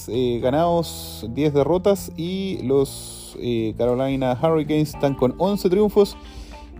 eh, 0.09 0.39
ganados, 0.41 1.25
10 1.29 1.53
derrotas 1.53 2.11
y 2.17 2.59
los 2.63 3.37
Carolina 3.77 4.37
Hurricanes 4.41 4.93
están 4.93 5.13
con 5.13 5.35
11 5.37 5.69
triunfos, 5.69 6.17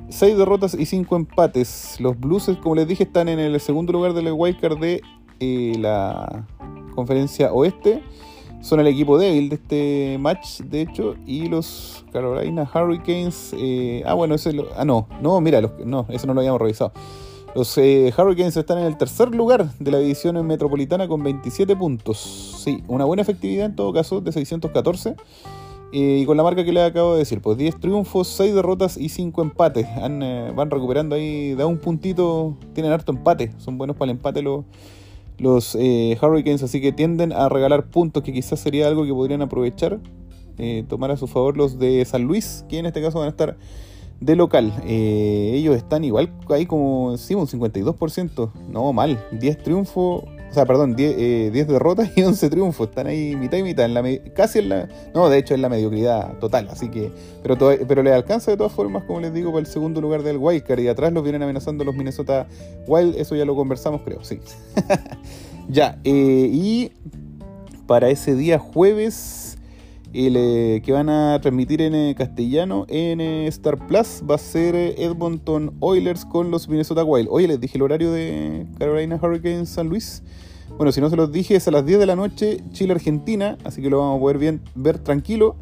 6 0.10 0.38
derrotas 0.38 0.74
y 0.74 0.86
5 0.86 1.16
empates. 1.16 1.98
Los 2.00 2.20
Blues, 2.20 2.50
como 2.62 2.76
les 2.76 2.88
dije, 2.88 3.04
están 3.04 3.28
en 3.28 3.40
el 3.40 3.60
segundo 3.60 3.92
lugar 3.92 4.14
del 4.14 4.32
wildcard 4.32 4.78
de 4.80 5.02
la 5.78 6.46
conferencia 6.96 7.54
oeste 7.54 8.02
son 8.66 8.80
el 8.80 8.88
equipo 8.88 9.20
débil 9.20 9.50
de 9.50 9.56
este 9.56 10.18
match, 10.20 10.62
de 10.62 10.82
hecho, 10.82 11.16
y 11.28 11.48
los 11.48 12.04
Carolina 12.12 12.68
Hurricanes. 12.74 13.54
Eh, 13.56 14.02
ah, 14.08 14.16
bueno, 14.16 14.34
ese 14.34 14.54
lo, 14.54 14.68
ah, 14.76 14.84
no, 14.84 15.08
no, 15.22 15.40
mira, 15.40 15.62
no, 15.62 16.08
eso 16.10 16.26
no 16.26 16.34
lo 16.34 16.40
habíamos 16.40 16.60
revisado. 16.60 16.92
Los 17.54 17.78
eh, 17.78 18.12
Hurricanes 18.18 18.58
están 18.58 18.80
en 18.80 18.86
el 18.86 18.98
tercer 18.98 19.34
lugar 19.36 19.72
de 19.78 19.92
la 19.92 20.00
división 20.00 20.46
metropolitana 20.48 21.08
con 21.08 21.24
27 21.24 21.76
puntos. 21.76 22.18
Sí, 22.64 22.84
una 22.88 23.06
buena 23.06 23.22
efectividad 23.22 23.68
en 23.68 23.76
todo 23.76 23.94
caso, 23.94 24.20
de 24.20 24.32
614. 24.32 25.16
Eh, 25.94 26.20
y 26.22 26.26
con 26.26 26.36
la 26.36 26.42
marca 26.42 26.66
que 26.66 26.74
les 26.74 26.90
acabo 26.90 27.14
de 27.14 27.20
decir, 27.20 27.42
pues 27.42 27.60
10 27.60 27.80
triunfos, 27.80 28.28
6 28.30 28.56
derrotas 28.56 28.98
y 28.98 29.10
5 29.10 29.44
empates. 29.44 29.88
van 29.96 30.72
recuperando 30.72 31.16
ahí, 31.16 31.54
da 31.54 31.68
un 31.68 31.78
puntito, 31.78 32.58
tienen 32.74 32.92
harto 32.92 33.12
empate, 33.12 33.54
son 33.60 33.78
buenos 33.78 33.96
para 33.96 34.12
el 34.12 34.18
empate 34.18 34.42
los 34.42 34.66
los 35.38 35.76
eh, 35.80 36.18
Hurricanes, 36.22 36.64
así 36.64 36.82
que 36.82 36.92
tienden 36.92 37.34
a 37.34 37.50
regalar 37.50 37.88
puntos, 37.88 38.24
que 38.24 38.34
quizás 38.34 38.60
sería 38.60 38.88
algo 38.88 39.06
que 39.06 39.14
podrían 39.14 39.42
aprovechar, 39.42 40.00
eh, 40.58 40.86
tomar 40.88 41.12
a 41.12 41.18
su 41.18 41.28
favor 41.28 41.58
los 41.58 41.80
de 41.80 42.04
San 42.06 42.24
Luis, 42.24 42.66
que 42.70 42.80
en 42.80 42.86
este 42.86 43.02
caso 43.02 43.20
van 43.20 43.28
a 43.28 43.32
estar 43.32 43.58
de 44.20 44.36
local. 44.36 44.74
Eh, 44.86 45.52
ellos 45.56 45.76
están 45.76 46.04
igual 46.04 46.32
ahí 46.50 46.66
como, 46.66 47.18
sí, 47.18 47.36
un 47.36 47.48
52%, 47.48 48.52
no 48.70 48.94
mal, 48.94 49.24
10 49.32 49.64
triunfos, 49.64 50.24
sea, 50.56 50.66
perdón, 50.66 50.96
10, 50.96 51.16
eh, 51.18 51.66
derrotas 51.68 52.10
y 52.16 52.24
11 52.24 52.50
triunfos. 52.50 52.90
Están 52.90 53.08
ahí 53.08 53.36
mitad 53.36 53.58
y 53.58 53.64
mitad, 53.64 53.90
casi 54.34 54.60
en 54.60 54.70
la... 54.70 54.90
No, 55.14 55.30
de 55.30 55.38
hecho 55.38 55.54
es 55.54 55.60
la 55.60 55.70
mediocridad 55.70 56.38
total, 56.40 56.68
así 56.72 56.90
que... 56.90 57.12
Pero, 57.44 58.04
le 58.04 58.14
alcanza 58.14 58.52
de 58.52 58.58
todas 58.58 58.72
formas, 58.72 59.04
como 59.04 59.20
les 59.20 59.34
digo, 59.34 59.52
para 59.52 59.60
el 59.60 59.68
segundo 59.68 60.02
lugar 60.02 60.24
del 60.24 60.38
Wildcard 60.38 60.80
y 60.80 60.88
atrás 60.88 61.14
los 61.14 61.24
vienen 61.24 61.44
amenazando 61.44 61.84
los 61.84 61.96
Minnesota 61.96 62.48
Wild, 62.88 63.16
eso 63.18 63.36
ya 63.36 63.46
lo 63.46 63.56
conversamos 63.56 64.02
creo, 64.04 64.24
sí. 64.24 64.40
ya, 65.70 66.00
eh, 66.04 66.50
y 66.52 66.92
para 67.86 68.10
ese 68.10 68.36
día 68.36 68.58
jueves 68.58 69.56
el 70.16 70.82
que 70.82 70.92
van 70.92 71.10
a 71.10 71.40
transmitir 71.42 71.82
en 71.82 71.94
eh, 71.94 72.16
castellano 72.18 72.86
en 72.88 73.20
eh, 73.20 73.48
Star 73.48 73.86
Plus 73.86 74.24
va 74.30 74.36
a 74.36 74.38
ser 74.38 74.74
eh, 74.74 74.96
Edmonton 74.98 75.76
Oilers 75.82 76.26
con 76.26 76.52
los 76.52 76.70
Minnesota 76.70 77.04
Wild. 77.04 77.28
Oye, 77.30 77.48
les 77.48 77.60
dije 77.60 77.78
el 77.78 77.82
horario 77.82 78.12
de 78.12 78.66
Carolina 78.80 79.20
Hurricanes 79.22 79.70
San 79.70 79.90
Luis. 79.90 80.24
Bueno, 80.78 80.92
si 80.92 81.00
no 81.00 81.10
se 81.10 81.16
los 81.16 81.32
dije, 81.32 81.56
es 81.56 81.66
a 81.70 81.72
las 81.72 81.86
10 81.86 82.00
de 82.00 82.06
la 82.06 82.18
noche, 82.18 82.58
Chile-Argentina, 82.74 83.58
así 83.64 83.82
que 83.82 83.90
lo 83.90 84.00
vamos 84.00 84.18
a 84.18 84.20
poder 84.20 84.38
bien, 84.38 84.62
ver 84.76 85.00
tranquilo. 85.00 85.56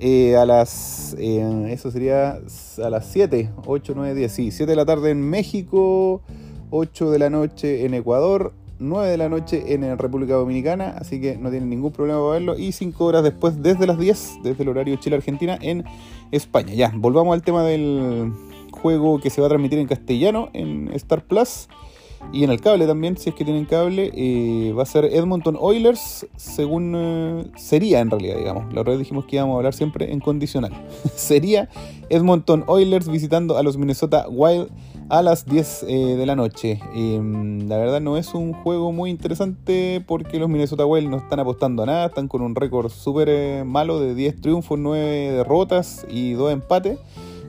a 0.00 0.44
las. 0.44 1.14
eso 1.14 1.90
sería 1.92 2.40
a 2.82 2.90
las 2.90 3.06
7, 3.06 3.50
8, 3.66 3.92
9, 3.94 4.14
10, 4.16 4.32
sí, 4.32 4.50
7 4.50 4.72
de 4.72 4.74
la 4.74 4.84
tarde 4.84 5.10
en 5.10 5.20
México, 5.20 6.22
8 6.70 7.10
de 7.12 7.18
la 7.20 7.30
noche 7.30 7.86
en 7.86 7.94
Ecuador, 7.94 8.52
9 8.80 9.10
de 9.10 9.16
la 9.16 9.28
noche 9.28 9.74
en 9.74 9.96
República 9.96 10.34
Dominicana, 10.34 10.96
así 10.98 11.20
que 11.20 11.36
no 11.36 11.50
tienen 11.50 11.70
ningún 11.70 11.92
problema 11.92 12.18
para 12.18 12.32
verlo. 12.32 12.58
Y 12.58 12.72
5 12.72 13.04
horas 13.04 13.22
después, 13.22 13.62
desde 13.62 13.86
las 13.86 13.96
10, 13.96 14.38
desde 14.42 14.60
el 14.64 14.70
horario 14.70 14.96
Chile-Argentina, 14.96 15.56
en 15.62 15.84
España. 16.32 16.74
Ya, 16.74 16.92
volvamos 16.96 17.32
al 17.32 17.42
tema 17.42 17.62
del 17.62 18.32
juego 18.72 19.20
que 19.20 19.30
se 19.30 19.40
va 19.40 19.46
a 19.46 19.50
transmitir 19.50 19.78
en 19.78 19.86
castellano 19.86 20.48
en 20.52 20.90
Star 20.94 21.24
Plus. 21.24 21.68
Y 22.32 22.44
en 22.44 22.50
el 22.50 22.60
cable 22.60 22.86
también, 22.86 23.16
si 23.18 23.30
es 23.30 23.34
que 23.34 23.44
tienen 23.44 23.66
cable, 23.66 24.10
eh, 24.14 24.72
va 24.72 24.84
a 24.84 24.86
ser 24.86 25.04
Edmonton 25.04 25.56
Oilers, 25.60 26.26
según 26.36 26.94
eh, 26.96 27.44
sería 27.56 28.00
en 28.00 28.10
realidad, 28.10 28.36
digamos. 28.38 28.72
La 28.72 28.80
otra 28.80 28.92
vez 28.92 29.00
dijimos 29.00 29.26
que 29.26 29.36
íbamos 29.36 29.54
a 29.54 29.56
hablar 29.58 29.74
siempre 29.74 30.12
en 30.12 30.20
condicional. 30.20 30.72
sería 31.14 31.68
Edmonton 32.08 32.64
Oilers 32.66 33.08
visitando 33.08 33.58
a 33.58 33.62
los 33.62 33.76
Minnesota 33.76 34.26
Wild 34.28 34.70
a 35.08 35.20
las 35.20 35.44
10 35.44 35.84
eh, 35.88 36.16
de 36.16 36.24
la 36.24 36.34
noche. 36.34 36.80
Em, 36.94 37.68
la 37.68 37.76
verdad 37.76 38.00
no 38.00 38.16
es 38.16 38.32
un 38.32 38.54
juego 38.54 38.92
muy 38.92 39.10
interesante 39.10 40.02
porque 40.06 40.38
los 40.38 40.48
Minnesota 40.48 40.86
Wild 40.86 41.10
no 41.10 41.18
están 41.18 41.38
apostando 41.38 41.82
a 41.82 41.86
nada, 41.86 42.06
están 42.06 42.28
con 42.28 42.40
un 42.40 42.54
récord 42.54 42.90
súper 42.90 43.66
malo 43.66 44.00
de 44.00 44.14
10 44.14 44.40
triunfos, 44.40 44.78
9 44.78 45.32
derrotas 45.32 46.06
y 46.08 46.32
2 46.32 46.52
empates. 46.52 46.98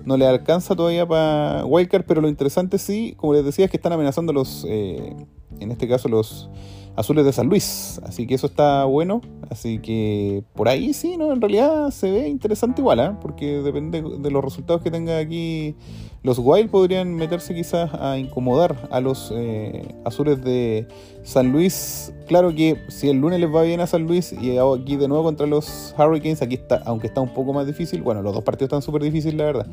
No 0.06 0.18
le 0.18 0.26
alcanza 0.26 0.76
todavía 0.76 1.08
para 1.08 1.66
Wildcard, 1.66 2.04
pero 2.06 2.22
lo 2.22 2.28
interesante 2.28 2.78
sí, 2.78 3.14
como 3.18 3.34
les 3.34 3.46
decía, 3.46 3.66
es 3.66 3.72
que 3.72 3.78
están 3.78 3.94
amenazando 3.94 4.34
los, 4.34 4.66
eh, 4.68 5.16
en 5.60 5.72
este 5.72 5.88
caso 5.88 6.10
los 6.10 6.50
Azules 6.96 7.26
de 7.26 7.34
San 7.34 7.48
Luis. 7.48 8.00
Así 8.04 8.28
que 8.28 8.36
eso 8.36 8.48
está 8.48 8.86
bueno. 8.86 9.22
Así 9.50 9.80
que 9.80 10.44
por 10.54 10.68
ahí 10.68 10.94
sí, 10.94 11.18
¿no? 11.18 11.32
En 11.32 11.42
realidad 11.42 11.90
se 11.92 12.12
ve 12.12 12.28
interesante 12.28 12.82
igual, 12.82 13.00
¿eh? 13.00 13.12
Porque 13.22 13.62
depende 13.62 14.02
de 14.02 14.32
los 14.32 14.44
resultados 14.44 14.82
que 14.82 14.92
tenga 14.92 15.18
aquí. 15.18 15.76
Los 16.24 16.40
Wild 16.40 16.70
podrían 16.70 17.16
meterse 17.16 17.54
quizás 17.54 17.94
a 17.94 18.18
incomodar 18.18 18.88
a 18.92 19.02
los 19.02 19.34
eh, 19.36 19.94
Azules 20.06 20.42
de 20.44 20.88
San 21.24 21.52
Luis. 21.52 22.14
Claro 22.28 22.56
que 22.56 22.78
si 22.88 23.10
el 23.10 23.18
lunes 23.18 23.40
les 23.40 23.54
va 23.54 23.64
bien 23.64 23.82
a 23.82 23.88
San 23.88 24.04
Luis 24.04 24.32
y 24.32 24.58
aquí 24.58 24.96
de 24.96 25.08
nuevo 25.08 25.24
contra 25.26 25.48
los 25.48 25.94
Hurricanes, 25.98 26.42
aquí 26.42 26.56
está, 26.56 26.82
aunque 26.86 27.08
está 27.08 27.20
un 27.20 27.34
poco 27.34 27.52
más 27.52 27.68
difícil, 27.68 28.02
bueno, 28.02 28.22
los 28.22 28.34
dos 28.34 28.44
partidos 28.44 28.68
están 28.68 28.82
súper 28.82 29.04
difíciles, 29.04 29.36
la 29.36 29.46
verdad. 29.46 29.68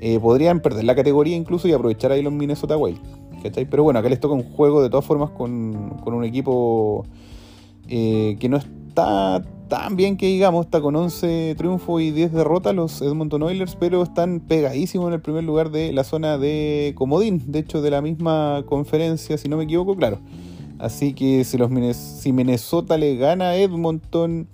Eh, 0.00 0.18
podrían 0.18 0.60
perder 0.60 0.84
la 0.84 0.94
categoría 0.94 1.36
incluso 1.36 1.68
y 1.68 1.72
aprovechar 1.72 2.12
ahí 2.12 2.22
los 2.22 2.32
Minnesota 2.32 2.76
Wild. 2.76 3.00
Pero 3.42 3.82
bueno, 3.82 3.98
acá 3.98 4.08
les 4.08 4.20
toca 4.20 4.34
un 4.34 4.42
juego 4.42 4.82
de 4.82 4.90
todas 4.90 5.04
formas 5.04 5.30
con, 5.30 6.00
un 6.04 6.24
equipo 6.24 7.06
eh, 7.88 8.36
que 8.38 8.48
no 8.48 8.56
está 8.56 9.42
tan 9.68 9.94
bien 9.96 10.16
que 10.16 10.26
digamos, 10.26 10.66
está 10.66 10.80
con 10.80 10.96
11 10.96 11.54
triunfos 11.56 12.02
y 12.02 12.10
10 12.10 12.32
derrotas 12.32 12.74
los 12.74 13.00
Edmonton 13.00 13.44
Oilers, 13.44 13.76
pero 13.76 14.02
están 14.02 14.40
pegadísimos 14.40 15.06
en 15.08 15.14
el 15.14 15.20
primer 15.20 15.44
lugar 15.44 15.70
de 15.70 15.92
la 15.92 16.04
zona 16.04 16.38
de 16.38 16.92
Comodín, 16.96 17.40
de 17.46 17.60
hecho 17.60 17.80
de 17.80 17.90
la 17.90 18.02
misma 18.02 18.64
conferencia, 18.66 19.38
si 19.38 19.48
no 19.48 19.56
me 19.56 19.64
equivoco, 19.64 19.96
claro. 19.96 20.18
Así 20.78 21.14
que 21.14 21.44
si, 21.44 21.56
los, 21.56 21.70
si 21.96 22.32
Minnesota 22.32 22.98
le 22.98 23.16
gana 23.16 23.50
a 23.50 23.56
Edmonton 23.56 24.48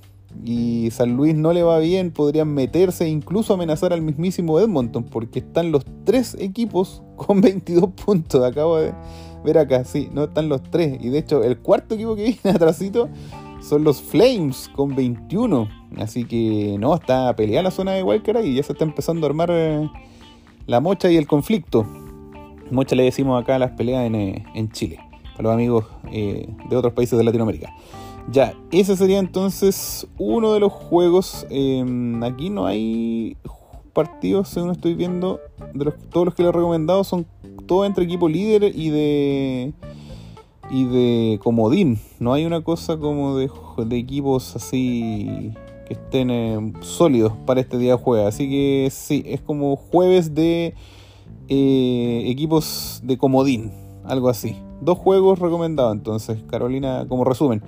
y 0.44 0.90
San 0.90 1.16
Luis 1.16 1.34
no 1.34 1.52
le 1.52 1.62
va 1.62 1.78
bien, 1.78 2.10
podrían 2.10 2.52
meterse 2.52 3.04
e 3.04 3.08
incluso 3.08 3.54
amenazar 3.54 3.92
al 3.92 4.02
mismísimo 4.02 4.60
Edmonton, 4.60 5.04
porque 5.04 5.40
están 5.40 5.72
los 5.72 5.84
tres 6.04 6.36
equipos 6.38 7.02
con 7.16 7.40
22 7.40 7.90
puntos. 7.90 8.44
Acabo 8.44 8.78
de 8.78 8.92
ver 9.44 9.58
acá, 9.58 9.84
sí, 9.84 10.08
no 10.12 10.24
están 10.24 10.48
los 10.48 10.62
tres. 10.62 10.98
Y 11.00 11.08
de 11.08 11.18
hecho, 11.18 11.42
el 11.42 11.58
cuarto 11.58 11.94
equipo 11.94 12.16
que 12.16 12.22
viene 12.42 12.56
atrásito 12.56 13.08
son 13.60 13.84
los 13.84 14.00
Flames 14.00 14.70
con 14.74 14.94
21. 14.94 15.68
Así 15.98 16.24
que 16.24 16.76
no, 16.78 16.94
está 16.94 17.34
peleada 17.36 17.64
la 17.64 17.70
zona 17.70 17.92
de 17.92 18.02
Walker 18.02 18.38
y 18.44 18.54
ya 18.54 18.62
se 18.62 18.72
está 18.72 18.84
empezando 18.84 19.26
a 19.26 19.30
armar 19.30 19.50
eh, 19.52 19.88
la 20.66 20.80
mocha 20.80 21.10
y 21.10 21.16
el 21.16 21.26
conflicto. 21.26 21.86
Mocha 22.70 22.96
le 22.96 23.04
decimos 23.04 23.40
acá 23.40 23.56
a 23.56 23.58
las 23.58 23.72
peleas 23.72 24.04
en, 24.06 24.14
eh, 24.14 24.44
Chile, 24.72 24.98
para 25.36 25.44
los 25.44 25.52
amigos 25.52 25.86
eh, 26.10 26.48
de 26.68 26.76
otros 26.76 26.92
países 26.92 27.16
de 27.16 27.24
Latinoamérica. 27.24 27.72
Ya, 28.30 28.54
ese 28.72 28.96
sería 28.96 29.18
entonces 29.18 30.06
uno 30.18 30.52
de 30.52 30.60
los 30.60 30.72
juegos. 30.72 31.46
Em, 31.50 32.22
aquí 32.24 32.50
no 32.50 32.66
hay 32.66 33.36
partidos, 33.92 34.48
según 34.48 34.70
estoy 34.70 34.94
viendo, 34.94 35.40
de 35.72 35.86
los, 35.86 35.94
todos 36.10 36.26
los 36.26 36.34
que 36.34 36.42
le 36.42 36.50
he 36.50 36.52
recomendado 36.52 37.04
son 37.04 37.26
todos 37.66 37.86
entre 37.86 38.04
equipo 38.04 38.28
líder 38.28 38.64
y 38.74 38.90
de 38.90 39.72
y 40.70 40.84
de 40.84 41.38
comodín. 41.42 41.98
No 42.18 42.32
hay 42.32 42.44
una 42.44 42.62
cosa 42.62 42.96
como 42.98 43.36
de, 43.36 43.48
equipos 43.92 44.56
así 44.56 45.52
que 45.86 45.94
estén 45.94 46.30
em, 46.30 46.72
sólidos 46.82 47.32
para 47.46 47.60
este 47.60 47.78
día 47.78 47.92
de 47.92 47.98
juego. 47.98 48.26
Así 48.26 48.48
que 48.48 48.88
sí, 48.90 49.22
es 49.26 49.40
como 49.40 49.76
jueves 49.76 50.34
de 50.34 50.74
eh, 51.48 52.24
equipos 52.26 53.00
de 53.04 53.16
comodín, 53.16 53.70
algo 54.04 54.28
así. 54.28 54.56
Dos 54.80 54.98
juegos 54.98 55.38
recomendados 55.38 55.94
entonces, 55.94 56.42
Carolina, 56.48 57.06
como 57.08 57.24
resumen. 57.24 57.62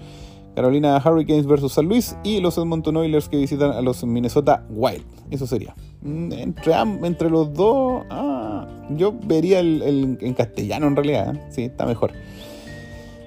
Carolina 0.59 1.01
Hurricanes 1.05 1.47
versus 1.47 1.75
San 1.75 1.87
Luis 1.87 2.17
y 2.25 2.41
los 2.41 2.59
Edmonton 2.59 2.97
Oilers 2.97 3.29
que 3.29 3.37
visitan 3.37 3.71
a 3.71 3.81
los 3.81 4.03
Minnesota 4.03 4.67
Wild. 4.69 5.05
Eso 5.31 5.47
sería. 5.47 5.73
Mm, 6.03 6.33
entre, 6.33 6.75
entre 7.05 7.31
los 7.31 7.55
dos, 7.55 8.03
ah, 8.11 8.67
yo 8.91 9.15
vería 9.23 9.61
el, 9.61 10.19
en 10.21 10.35
castellano 10.35 10.89
en 10.89 10.97
realidad. 10.97 11.37
¿eh? 11.37 11.41
Sí, 11.51 11.63
está 11.63 11.87
mejor. 11.87 12.11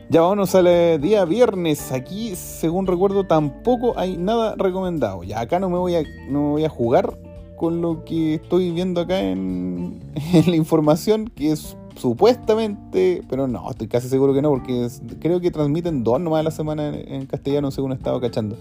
Ya 0.10 0.20
vámonos 0.20 0.54
al 0.56 1.00
día 1.00 1.24
viernes. 1.24 1.94
Aquí, 1.94 2.36
según 2.36 2.86
recuerdo, 2.86 3.26
tampoco 3.26 3.98
hay 3.98 4.18
nada 4.18 4.56
recomendado. 4.58 5.24
Ya 5.24 5.40
acá 5.40 5.58
no 5.58 5.70
me 5.70 5.78
voy 5.78 5.96
a, 5.96 6.04
no 6.28 6.50
voy 6.50 6.66
a 6.66 6.70
jugar 6.70 7.18
con 7.56 7.80
lo 7.82 8.04
que 8.04 8.34
estoy 8.34 8.72
viendo 8.72 9.00
acá 9.00 9.22
en 9.22 10.02
la 10.48 10.56
información, 10.58 11.32
que 11.34 11.54
es 11.54 11.78
Supuestamente, 12.02 13.22
pero 13.30 13.48
no, 13.48 13.70
estoy 13.70 13.88
casi 13.88 14.10
seguro 14.10 14.34
que 14.34 14.42
no, 14.42 14.50
porque 14.50 14.88
creo 15.20 15.40
que 15.40 15.52
transmiten 15.52 16.04
dos 16.04 16.20
nomás 16.20 16.40
a 16.40 16.44
la 16.44 16.50
semana 16.50 16.88
en, 16.98 17.28
castellano, 17.28 17.70
según 17.70 17.92
estaba 17.92 18.20
cachando. 18.20 18.58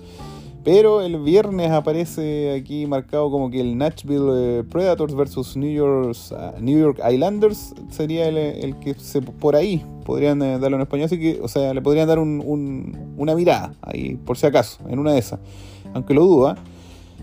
Pero 0.62 1.00
el 1.00 1.18
viernes 1.22 1.70
aparece 1.70 2.52
aquí 2.52 2.86
marcado 2.86 3.30
como 3.30 3.50
que 3.50 3.62
el 3.62 3.78
Nashville 3.78 4.58
eh, 4.58 4.64
Predators 4.70 5.14
versus 5.14 5.56
New 5.56 5.72
York, 5.72 6.14
ah, 6.36 6.52
New 6.60 6.78
York 6.78 7.00
Islanders 7.10 7.72
sería 7.88 8.28
el, 8.28 8.76
que 8.78 8.92
se, 8.92 9.22
por 9.22 9.56
ahí 9.56 9.82
podrían 10.04 10.42
eh, 10.42 10.58
darlo 10.58 10.76
en 10.76 10.82
español. 10.82 11.06
Así 11.06 11.18
que, 11.18 11.40
o 11.40 11.48
sea, 11.48 11.72
le 11.72 11.80
podrían 11.80 12.08
dar 12.08 12.18
una 12.18 13.34
mirada 13.34 13.72
ahí, 13.80 14.16
por 14.16 14.36
si 14.36 14.44
acaso, 14.44 14.80
en 14.86 14.98
una 14.98 15.12
de 15.12 15.18
esas. 15.18 15.40
Aunque 15.94 16.12
lo 16.12 16.26
duda. 16.26 16.56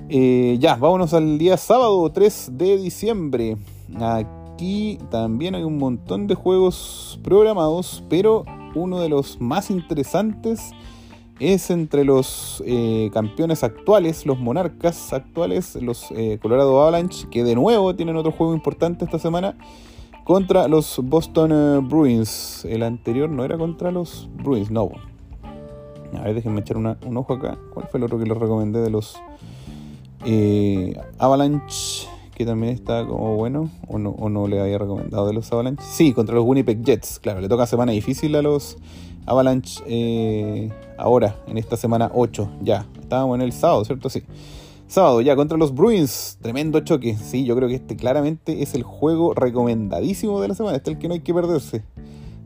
Eh, 0.09 0.57
ya, 0.59 0.77
vámonos 0.77 1.13
al 1.13 1.37
día 1.37 1.57
sábado 1.57 2.11
3 2.11 2.53
de 2.53 2.77
diciembre. 2.77 3.55
Aquí 3.99 4.36
aquí 4.57 4.97
también 5.11 5.53
hay 5.53 5.61
un 5.61 5.77
montón 5.77 6.25
de 6.25 6.33
juegos 6.33 7.19
programados, 7.23 8.03
pero 8.09 8.43
uno 8.73 8.99
de 8.99 9.07
los 9.07 9.39
más 9.39 9.69
interesantes 9.69 10.71
es 11.39 11.69
entre 11.69 12.03
los 12.03 12.63
eh, 12.65 13.11
campeones 13.13 13.63
actuales, 13.63 14.25
los 14.25 14.39
monarcas 14.39 15.13
actuales, 15.13 15.75
los 15.75 16.07
eh, 16.09 16.39
Colorado 16.41 16.81
Avalanche, 16.81 17.27
que 17.29 17.43
de 17.43 17.53
nuevo 17.53 17.95
tienen 17.95 18.15
otro 18.15 18.31
juego 18.31 18.55
importante 18.55 19.05
esta 19.05 19.19
semana, 19.19 19.55
contra 20.23 20.67
los 20.67 21.01
Boston 21.03 21.51
eh, 21.51 21.79
Bruins. 21.87 22.65
El 22.65 22.81
anterior 22.81 23.29
no 23.29 23.45
era 23.45 23.59
contra 23.59 23.91
los 23.91 24.27
Bruins, 24.43 24.71
no. 24.71 24.89
A 26.17 26.21
ver, 26.23 26.33
déjenme 26.33 26.61
echar 26.61 26.77
un 26.77 27.17
ojo 27.17 27.33
acá. 27.33 27.59
¿Cuál 27.75 27.89
fue 27.89 27.99
el 27.99 28.05
otro 28.05 28.17
que 28.17 28.25
les 28.25 28.35
recomendé 28.35 28.81
de 28.81 28.89
los 28.89 29.21
Avalanche? 31.19 32.16
Que 32.37 32.45
también 32.45 32.71
está 32.71 33.03
como 33.07 33.35
bueno, 33.35 33.71
o 33.87 33.97
no, 33.97 34.11
o 34.11 34.29
no 34.29 34.47
le 34.47 34.61
había 34.61 34.77
recomendado 34.77 35.25
de 35.25 35.33
los 35.33 35.51
Avalanche. 35.51 35.83
Sí, 35.83 36.13
contra 36.13 36.35
los 36.35 36.45
Winnipeg 36.45 36.83
Jets, 36.83 37.17
claro, 37.17 37.41
le 37.41 37.49
toca 37.49 37.65
semana 37.65 37.93
difícil 37.93 38.35
a 38.35 38.43
los 38.43 38.77
Avalanche 39.25 39.81
eh, 39.87 40.71
ahora, 40.99 41.35
en 41.47 41.57
esta 41.57 41.77
semana 41.77 42.11
8, 42.13 42.47
ya. 42.61 42.85
Estábamos 42.99 43.37
en 43.37 43.41
el 43.41 43.53
sábado, 43.53 43.83
¿cierto? 43.85 44.11
Sí. 44.11 44.21
Sábado, 44.87 45.21
ya, 45.21 45.35
contra 45.35 45.57
los 45.57 45.73
Bruins, 45.73 46.37
tremendo 46.39 46.79
choque. 46.81 47.17
Sí, 47.17 47.43
yo 47.43 47.55
creo 47.55 47.67
que 47.69 47.73
este 47.73 47.95
claramente 47.95 48.61
es 48.61 48.75
el 48.75 48.83
juego 48.83 49.33
recomendadísimo 49.33 50.39
de 50.39 50.49
la 50.49 50.53
semana, 50.53 50.77
este 50.77 50.91
es 50.91 50.95
el 50.95 51.01
que 51.01 51.07
no 51.07 51.15
hay 51.15 51.21
que 51.21 51.33
perderse. 51.33 51.83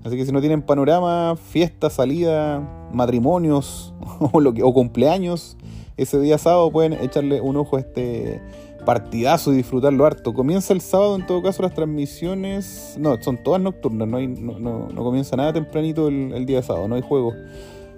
Así 0.05 0.15
que 0.15 0.25
si 0.25 0.31
no 0.31 0.39
tienen 0.39 0.61
panorama, 0.61 1.35
fiesta, 1.35 1.89
salida, 1.89 2.61
matrimonios 2.93 3.93
o, 4.31 4.39
lo 4.39 4.53
que, 4.53 4.63
o 4.63 4.73
cumpleaños, 4.73 5.57
ese 5.97 6.17
día 6.21 6.37
sábado 6.37 6.71
pueden 6.71 6.93
echarle 6.93 7.41
un 7.41 7.57
ojo 7.57 7.75
a 7.75 7.81
este 7.81 8.41
partidazo 8.85 9.53
y 9.53 9.57
disfrutarlo 9.57 10.05
harto. 10.05 10.33
Comienza 10.33 10.73
el 10.73 10.81
sábado 10.81 11.15
en 11.15 11.25
todo 11.25 11.41
caso 11.41 11.63
las 11.63 11.73
transmisiones. 11.73 12.95
No, 12.99 13.21
son 13.21 13.41
todas 13.41 13.61
nocturnas, 13.61 14.07
no, 14.07 14.17
hay, 14.17 14.27
no, 14.27 14.59
no, 14.59 15.03
comienza 15.03 15.35
nada 15.35 15.53
tempranito 15.53 16.07
el, 16.07 16.45
día 16.45 16.61
sábado, 16.61 16.87
no 16.87 16.95
hay 16.95 17.01
juego. 17.01 17.33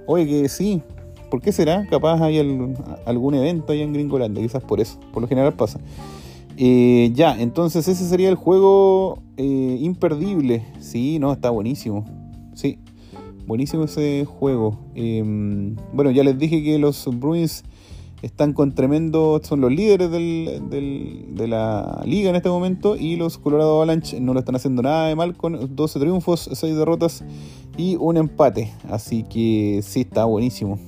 Oye, 0.06 0.28
que 0.28 0.50
sí, 0.50 0.82
¿por 1.30 1.42
qué 1.42 1.52
será? 1.52 1.88
Capaz 1.90 2.22
hay 2.22 2.40
algún 3.06 3.36
evento 3.36 3.72
ahí 3.74 3.82
en 3.82 3.94
Gringolandia, 3.94 4.44
quizás 4.44 4.64
por 4.64 4.80
eso, 4.80 5.00
por 5.12 5.22
lo 5.22 5.28
general 5.28 5.54
pasa. 5.54 5.80
Eh, 6.58 7.12
ya, 7.16 7.40
entonces 7.40 7.88
ese 7.88 8.08
sería 8.08 8.30
el 8.30 8.36
juego 8.36 9.20
eh, 9.38 9.78
imperdible. 9.82 10.64
Sí, 10.80 11.18
no, 11.20 11.32
está 11.34 11.50
buenísimo. 11.50 12.06
Sí, 12.54 12.78
buenísimo 13.48 13.86
ese 13.86 14.26
juego. 14.26 14.78
Em, 14.94 15.76
bueno, 15.94 16.12
ya 16.12 16.24
les 16.24 16.38
dije 16.38 16.64
que 16.64 16.78
los 16.78 17.08
Bruins 17.20 17.64
están 18.24 18.54
con 18.54 18.74
tremendo, 18.74 19.42
son 19.44 19.60
los 19.60 19.72
líderes 19.72 20.10
de 20.10 21.48
la 21.48 22.02
liga 22.06 22.30
en 22.30 22.38
este 22.38 22.48
momento 22.48 22.96
y 22.96 23.18
los 23.18 23.38
Colorado 23.38 23.76
Avalanche 23.76 24.20
no 24.22 24.34
lo 24.34 24.40
están 24.40 24.56
haciendo 24.56 24.82
nada 24.82 25.10
de 25.10 25.16
mal 25.16 25.36
con 25.36 25.76
12 25.76 26.00
triunfos, 26.00 26.50
6 26.54 26.76
derrotas 26.76 27.26
y 27.78 27.98
un 27.98 28.16
empate. 28.16 28.72
Así 28.90 29.24
que 29.24 29.82
sí, 29.84 30.02
está 30.02 30.24
buenísimo. 30.24 30.80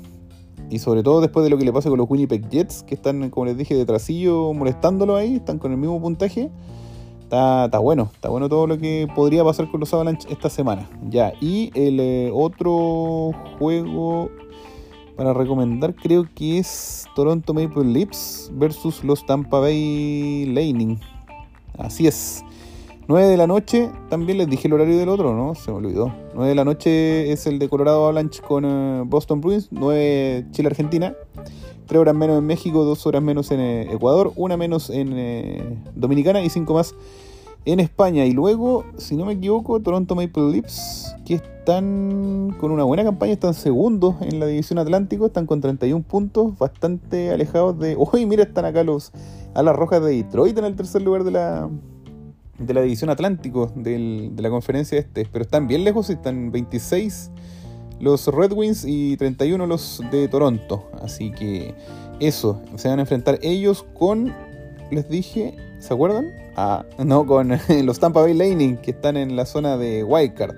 Y 0.70 0.80
sobre 0.80 1.04
todo 1.04 1.20
después 1.20 1.44
de 1.44 1.50
lo 1.50 1.58
que 1.58 1.66
le 1.66 1.74
pasa 1.74 1.90
con 1.90 1.98
los 1.98 2.10
Winnipeg 2.10 2.50
Jets, 2.50 2.84
que 2.84 2.96
están, 2.96 3.30
como 3.30 3.46
les 3.46 3.58
dije, 3.58 3.76
de 3.76 3.86
trasillo 3.86 4.54
molestándolo 4.54 5.18
ahí, 5.18 5.36
están 5.36 5.60
con 5.60 5.74
el 5.74 5.78
mismo 5.78 6.02
puntaje. 6.02 6.50
Está, 7.22 7.66
está, 7.66 7.80
bueno, 7.80 8.12
está 8.14 8.30
bueno 8.30 8.48
todo 8.48 8.66
lo 8.66 8.78
que 8.78 9.10
podría 9.14 9.44
pasar 9.44 9.70
con 9.70 9.82
los 9.82 9.94
Avalanche 9.94 10.26
esta 10.32 10.50
semana. 10.50 10.90
Ya, 11.10 11.34
y 11.42 11.70
el 11.76 12.00
eh, 12.00 12.32
otro 12.34 13.32
juego 13.60 14.30
para 15.16 15.34
recomendar 15.34 15.96
creo 15.96 16.28
que 16.36 16.60
es 16.60 17.06
Toronto 17.16 17.54
Maple 17.54 17.86
Leafs 17.86 18.52
versus 18.54 19.04
los 19.04 19.26
Tampa 19.26 19.60
Bay 19.60 20.46
Lightning. 20.48 21.00
Así 21.78 22.08
es. 22.08 22.44
9 23.08 23.28
de 23.28 23.38
la 23.38 23.46
noche, 23.46 23.92
también 24.10 24.40
les 24.40 24.50
dije 24.50 24.68
el 24.68 24.74
horario 24.74 24.98
del 24.98 25.10
otro, 25.10 25.36
¿no? 25.36 25.54
Se 25.54 25.70
me 25.72 25.78
olvidó. 25.78 26.12
9 26.34 26.50
de 26.50 26.56
la 26.56 26.66
noche 26.66 27.32
es 27.32 27.46
el 27.46 27.60
de 27.60 27.70
Colorado 27.70 28.04
Avalanche 28.04 28.42
con 28.42 28.66
eh, 28.66 29.04
Boston 29.06 29.42
Bruins, 29.42 29.68
9 29.70 30.48
Chile-Argentina, 30.52 31.16
3 31.86 32.02
horas 32.02 32.16
menos 32.16 32.40
en 32.40 32.46
México, 32.48 32.84
2 32.84 33.06
horas 33.06 33.22
menos 33.22 33.52
en 33.52 33.60
eh, 33.60 33.94
Ecuador, 33.94 34.34
una 34.36 34.58
menos 34.58 34.90
en 34.90 35.14
eh, 35.14 35.78
Dominicana 35.94 36.42
y 36.42 36.50
5 36.50 36.74
más 36.74 36.96
en 37.66 37.80
España. 37.80 38.26
Y 38.26 38.32
luego, 38.32 38.86
si 38.98 39.16
no 39.16 39.26
me 39.26 39.34
equivoco, 39.34 39.80
Toronto 39.80 40.16
Maple 40.16 40.52
Leafs, 40.52 41.16
que 41.26 41.36
están 41.36 42.56
con 42.60 42.72
una 42.72 42.84
buena 42.84 43.04
campaña, 43.04 43.34
están 43.34 43.54
segundos 43.54 44.16
en 44.22 44.40
la 44.40 44.46
división 44.46 44.80
Atlántico, 44.80 45.26
están 45.26 45.48
con 45.48 45.62
31 45.62 46.04
puntos, 46.04 46.58
bastante 46.58 47.32
alejados 47.32 47.78
de... 47.80 47.98
Uy, 47.98 48.26
mira, 48.26 48.44
están 48.44 48.66
acá 48.66 48.84
los 48.84 49.12
a 49.56 49.64
las 49.64 49.76
rojas 49.76 50.04
de 50.04 50.12
Detroit 50.12 50.58
en 50.58 50.66
el 50.66 50.76
tercer 50.76 51.02
lugar 51.02 51.24
de 51.24 51.32
la, 51.32 51.70
de 52.60 52.74
la 52.74 52.82
división 52.82 53.10
Atlántico 53.10 53.72
de 53.74 54.30
la 54.36 54.50
conferencia 54.50 55.00
este, 55.00 55.26
pero 55.32 55.44
están 55.44 55.68
bien 55.68 55.86
lejos, 55.86 56.10
están 56.10 56.52
26 56.52 57.32
los 58.00 58.28
Red 58.28 58.52
Wings 58.52 58.84
y 58.86 59.16
31 59.16 59.66
los 59.66 60.02
de 60.12 60.28
Toronto. 60.28 60.90
Así 61.02 61.32
que 61.32 61.74
eso, 62.20 62.62
se 62.76 62.90
van 62.90 63.00
a 63.00 63.04
enfrentar 63.04 63.40
ellos 63.42 63.86
con, 63.98 64.34
les 64.92 65.08
dije, 65.10 65.56
¿se 65.80 65.94
acuerdan? 65.94 66.45
No, 67.04 67.26
con 67.26 67.60
los 67.84 68.00
Tampa 68.00 68.22
Bay 68.22 68.34
Lightning 68.34 68.78
que 68.78 68.92
están 68.92 69.18
en 69.18 69.36
la 69.36 69.46
zona 69.46 69.78
de 69.78 70.04
Wildcard. 70.04 70.56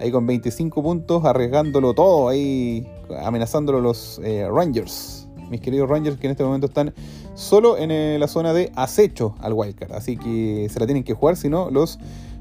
Ahí 0.00 0.10
con 0.10 0.26
25 0.26 0.82
puntos, 0.82 1.24
arriesgándolo 1.24 1.94
todo, 1.94 2.28
ahí 2.28 2.86
amenazándolo 3.22 3.80
los 3.80 4.20
eh, 4.24 4.48
Rangers. 4.50 5.28
Mis 5.50 5.60
queridos 5.60 5.88
Rangers 5.88 6.18
que 6.18 6.26
en 6.26 6.32
este 6.32 6.42
momento 6.42 6.66
están 6.66 6.92
solo 7.34 7.76
en 7.76 7.90
eh, 7.90 8.16
la 8.18 8.26
zona 8.26 8.52
de 8.52 8.72
acecho 8.74 9.34
al 9.40 9.52
wildcard. 9.52 9.92
Así 9.92 10.16
que 10.16 10.68
se 10.70 10.80
la 10.80 10.86
tienen 10.86 11.04
que 11.04 11.14
jugar, 11.14 11.36
si 11.36 11.48
no, 11.48 11.70
los 11.70 11.98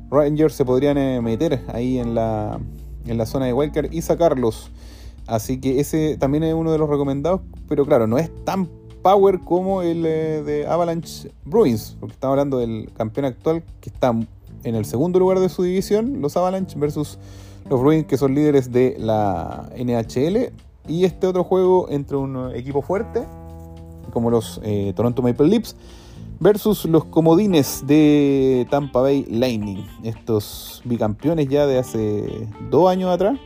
Rangers 0.09 0.55
se 0.55 0.65
podrían 0.65 0.97
eh, 0.97 1.21
meter 1.21 1.61
ahí 1.67 1.99
en 1.99 2.15
la, 2.15 2.59
en 3.05 3.17
la 3.17 3.25
zona 3.25 3.45
de 3.45 3.53
wildcard 3.53 3.91
y 3.91 4.01
sacarlos. 4.01 4.71
Así 5.27 5.59
que 5.59 5.79
ese 5.79 6.17
también 6.17 6.43
es 6.43 6.53
uno 6.53 6.71
de 6.71 6.77
los 6.77 6.89
recomendados, 6.89 7.41
pero 7.69 7.85
claro, 7.85 8.07
no 8.07 8.17
es 8.17 8.31
tan 8.45 8.67
power 9.03 9.39
como 9.41 9.83
el 9.83 10.05
eh, 10.05 10.41
de 10.43 10.65
Avalanche 10.65 11.31
Bruins, 11.45 11.97
porque 11.99 12.13
estamos 12.13 12.33
hablando 12.33 12.57
del 12.57 12.89
campeón 12.97 13.25
actual 13.25 13.63
que 13.81 13.89
está 13.89 14.15
en 14.63 14.75
el 14.75 14.85
segundo 14.85 15.19
lugar 15.19 15.39
de 15.39 15.49
su 15.49 15.61
división, 15.61 16.21
los 16.21 16.35
Avalanche 16.37 16.79
versus 16.79 17.19
los 17.69 17.79
Bruins 17.81 18.07
que 18.07 18.17
son 18.17 18.33
líderes 18.33 18.71
de 18.71 18.95
la 18.97 19.69
NHL. 19.77 20.51
Y 20.87 21.05
este 21.05 21.27
otro 21.27 21.43
juego 21.43 21.87
entre 21.89 22.17
un 22.17 22.51
equipo 22.55 22.81
fuerte 22.81 23.23
como 24.11 24.29
los 24.29 24.61
eh, 24.63 24.93
Toronto 24.95 25.21
Maple 25.21 25.47
Leafs, 25.47 25.75
versus 26.39 26.85
los 26.85 27.05
comodines 27.05 27.83
de 27.85 28.67
Tampa 28.69 29.01
Bay 29.01 29.25
Lightning, 29.29 29.85
estos 30.03 30.81
bicampeones 30.85 31.47
ya 31.49 31.65
de 31.65 31.79
hace 31.79 32.47
dos 32.69 32.89
años 32.89 33.09
atrás, 33.09 33.37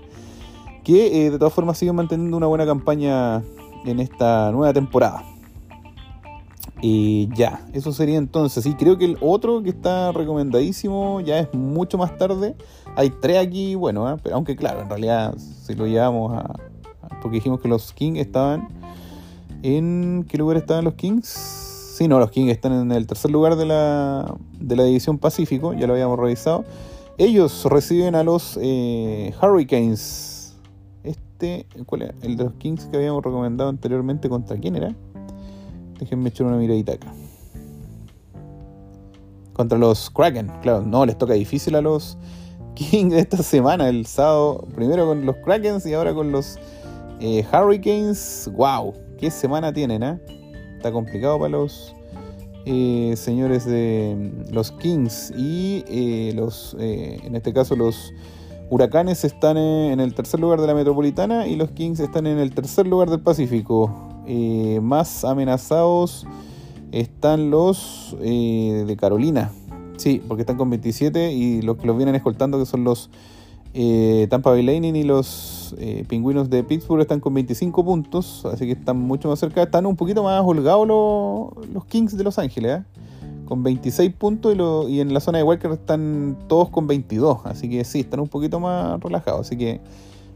que 0.83 1.25
eh, 1.25 1.31
de 1.31 1.39
todas 1.39 1.53
formas 1.53 1.77
siguen 1.77 1.95
manteniendo 1.95 2.35
una 2.35 2.47
buena 2.47 2.65
campaña 2.65 3.43
en 3.85 3.99
esta 3.99 4.51
nueva 4.51 4.73
temporada. 4.73 5.23
Y 6.81 7.29
ya, 7.35 7.65
eso 7.73 7.91
sería 7.91 8.17
entonces. 8.17 8.65
Y 8.65 8.75
creo 8.75 8.97
que 8.97 9.05
el 9.05 9.17
otro 9.21 9.63
que 9.63 9.69
está 9.69 10.11
recomendadísimo 10.11 11.21
ya 11.21 11.39
es 11.39 11.53
mucho 11.53 11.97
más 11.97 12.17
tarde. 12.17 12.55
Hay 12.95 13.09
tres 13.09 13.37
aquí, 13.37 13.75
bueno, 13.75 14.09
¿eh? 14.11 14.17
pero 14.21 14.35
aunque 14.35 14.55
claro, 14.55 14.81
en 14.81 14.89
realidad 14.89 15.35
si 15.37 15.73
lo 15.75 15.87
llevamos 15.87 16.33
a, 16.33 16.53
Porque 17.21 17.37
dijimos 17.37 17.59
que 17.59 17.67
los 17.67 17.93
Kings 17.93 18.19
estaban 18.19 18.67
¿En 19.63 20.25
qué 20.29 20.37
lugar 20.37 20.57
estaban 20.57 20.85
los 20.85 20.93
Kings? 20.93 21.27
Sí, 21.27 22.07
no, 22.07 22.19
los 22.19 22.29
Kings 22.29 22.51
están 22.51 22.73
en 22.73 22.91
el 22.91 23.07
tercer 23.07 23.31
lugar 23.31 23.55
de 23.55 23.65
la, 23.65 24.35
de 24.59 24.75
la 24.75 24.83
división 24.83 25.17
Pacífico, 25.17 25.73
ya 25.73 25.87
lo 25.87 25.93
habíamos 25.93 26.19
revisado. 26.19 26.63
Ellos 27.17 27.65
reciben 27.65 28.13
a 28.13 28.23
los 28.23 28.59
eh, 28.61 29.33
Hurricanes. 29.41 30.55
Este, 31.03 31.65
¿cuál 31.87 32.03
era? 32.03 32.15
El 32.21 32.37
de 32.37 32.43
los 32.43 32.53
Kings 32.53 32.85
que 32.85 32.97
habíamos 32.97 33.23
recomendado 33.23 33.69
anteriormente, 33.71 34.29
¿contra 34.29 34.57
quién 34.57 34.75
era? 34.75 34.95
Déjenme 35.99 36.29
echar 36.29 36.47
una 36.47 36.57
miradita 36.57 36.93
acá. 36.93 37.13
Contra 39.53 39.77
los 39.77 40.09
Kraken, 40.11 40.51
claro, 40.61 40.83
no, 40.83 41.05
les 41.05 41.17
toca 41.17 41.33
difícil 41.33 41.75
a 41.75 41.81
los 41.81 42.17
Kings 42.75 43.15
esta 43.15 43.37
semana, 43.37 43.89
el 43.89 44.05
sábado, 44.05 44.67
primero 44.75 45.07
con 45.07 45.25
los 45.25 45.35
Krakens 45.37 45.83
y 45.87 45.95
ahora 45.95 46.13
con 46.13 46.31
los 46.31 46.59
eh, 47.19 47.43
Hurricanes. 47.51 48.51
¡Wow! 48.53 48.93
¿Qué 49.17 49.31
semana 49.31 49.73
tienen, 49.73 50.03
eh? 50.03 50.19
Está 50.75 50.91
complicado 50.91 51.39
para 51.39 51.49
los 51.49 51.95
eh, 52.65 53.15
señores 53.17 53.65
de 53.65 54.15
mm, 54.15 54.53
los 54.53 54.71
Kings 54.73 55.33
y 55.35 55.83
eh, 55.87 56.33
los, 56.35 56.75
en 56.79 57.35
este 57.35 57.51
caso 57.51 57.75
los 57.75 58.13
Huracanes 58.69 59.23
están 59.23 59.57
en 59.57 59.99
el 59.99 60.13
tercer 60.13 60.39
lugar 60.39 60.61
de 60.61 60.67
la 60.67 60.75
Metropolitana 60.75 61.47
y 61.47 61.55
los 61.55 61.71
Kings 61.71 61.99
están 61.99 62.27
en 62.27 62.37
el 62.37 62.53
tercer 62.53 62.85
lugar 62.85 63.09
del 63.09 63.21
Pacífico. 63.21 64.16
Más 64.81 65.23
amenazados 65.23 66.25
están 66.91 67.49
los 67.49 68.15
de 68.19 68.97
Carolina. 68.99 69.51
Sí, 69.97 70.21
porque 70.27 70.41
están 70.41 70.57
con 70.57 70.69
27 70.69 71.33
y 71.33 71.61
los 71.61 71.77
que 71.77 71.87
los 71.87 71.97
vienen 71.97 72.15
escoltando 72.15 72.59
que 72.59 72.65
son 72.65 72.83
los 72.83 73.09
Tampa 74.29 74.51
Bay 74.51 74.63
Lightning 74.63 74.95
y 74.95 75.03
los 75.03 75.57
eh, 75.77 76.05
pingüinos 76.07 76.49
de 76.49 76.63
Pittsburgh 76.63 77.01
están 77.01 77.19
con 77.19 77.33
25 77.33 77.83
puntos, 77.83 78.45
así 78.45 78.65
que 78.65 78.71
están 78.71 78.97
mucho 78.97 79.27
más 79.29 79.39
cerca. 79.39 79.63
Están 79.63 79.85
un 79.85 79.95
poquito 79.95 80.23
más 80.23 80.41
holgados 80.43 80.87
los, 80.87 81.85
Kings 81.85 82.17
de 82.17 82.23
Los 82.23 82.39
Ángeles, 82.39 82.79
¿eh? 82.79 82.83
con 83.45 83.63
26 83.63 84.13
puntos 84.13 84.55
y, 84.89 84.99
en 84.99 85.13
la 85.13 85.19
zona 85.19 85.37
de 85.37 85.43
Walker 85.43 85.71
están 85.71 86.37
todos 86.47 86.69
con 86.69 86.87
22, 86.87 87.39
así 87.45 87.69
que 87.69 87.83
sí, 87.83 88.01
están 88.01 88.19
un 88.19 88.27
poquito 88.27 88.59
más 88.59 88.99
relajados. 88.99 89.47
Así 89.47 89.57
que 89.57 89.79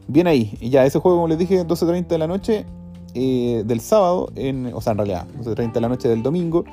bien 0.07 0.27
ahí. 0.27 0.57
Y 0.61 0.69
ya, 0.69 0.85
ese 0.85 0.99
juego, 0.99 1.17
como 1.17 1.27
les 1.27 1.37
dije, 1.37 1.65
12.30 1.65 2.07
de 2.07 2.17
la 2.17 2.27
noche 2.27 2.65
eh, 3.13 3.63
del 3.65 3.79
sábado, 3.81 4.31
en, 4.35 4.71
o 4.73 4.81
sea, 4.81 4.91
en 4.91 4.97
realidad, 4.97 5.27
12.30 5.43 5.73
de 5.73 5.81
la 5.81 5.89
noche 5.89 6.09
del 6.09 6.23
domingo. 6.23 6.65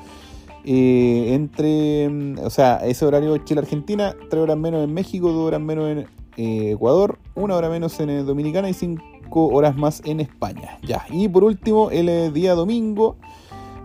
entre, 0.63 2.09
mm, 2.09 2.39
o 2.43 2.49
sea, 2.49 2.77
ese 2.85 3.05
horario 3.05 3.37
Chile-Argentina, 3.37 4.15
3 4.29 4.43
horas 4.43 4.57
menos 4.57 4.83
en 4.83 4.93
México, 4.93 5.31
2 5.31 5.47
horas 5.47 5.61
menos 5.61 5.89
en 5.89 6.19
eh, 6.41 6.71
Ecuador, 6.71 7.19
una 7.35 7.57
hora 7.57 7.67
menos 7.67 7.99
en 7.99 8.09
eh, 8.09 8.23
Dominicana 8.23 8.69
y 8.69 8.73
cinco 8.73 9.47
horas 9.47 9.75
más 9.75 10.01
en 10.05 10.21
España. 10.21 10.79
Ya, 10.83 11.05
y 11.09 11.27
por 11.27 11.43
último, 11.43 11.91
el 11.91 12.07
eh, 12.07 12.31
día 12.31 12.55
domingo. 12.55 13.17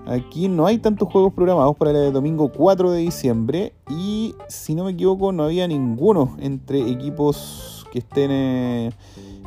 Aquí 0.06 0.48
no 0.48 0.66
hay 0.66 0.78
tantos 0.78 1.10
juegos 1.10 1.32
programados 1.32 1.76
para 1.76 1.90
el 1.90 2.12
domingo 2.12 2.52
4 2.52 2.92
de 2.92 3.00
diciembre. 3.00 3.72
Y 3.90 4.36
si 4.46 4.76
no 4.76 4.84
me 4.84 4.92
equivoco, 4.92 5.32
no 5.32 5.42
había 5.42 5.66
ninguno 5.66 6.36
entre 6.38 6.88
equipos 6.88 7.86
que 7.90 7.98
estén 7.98 8.94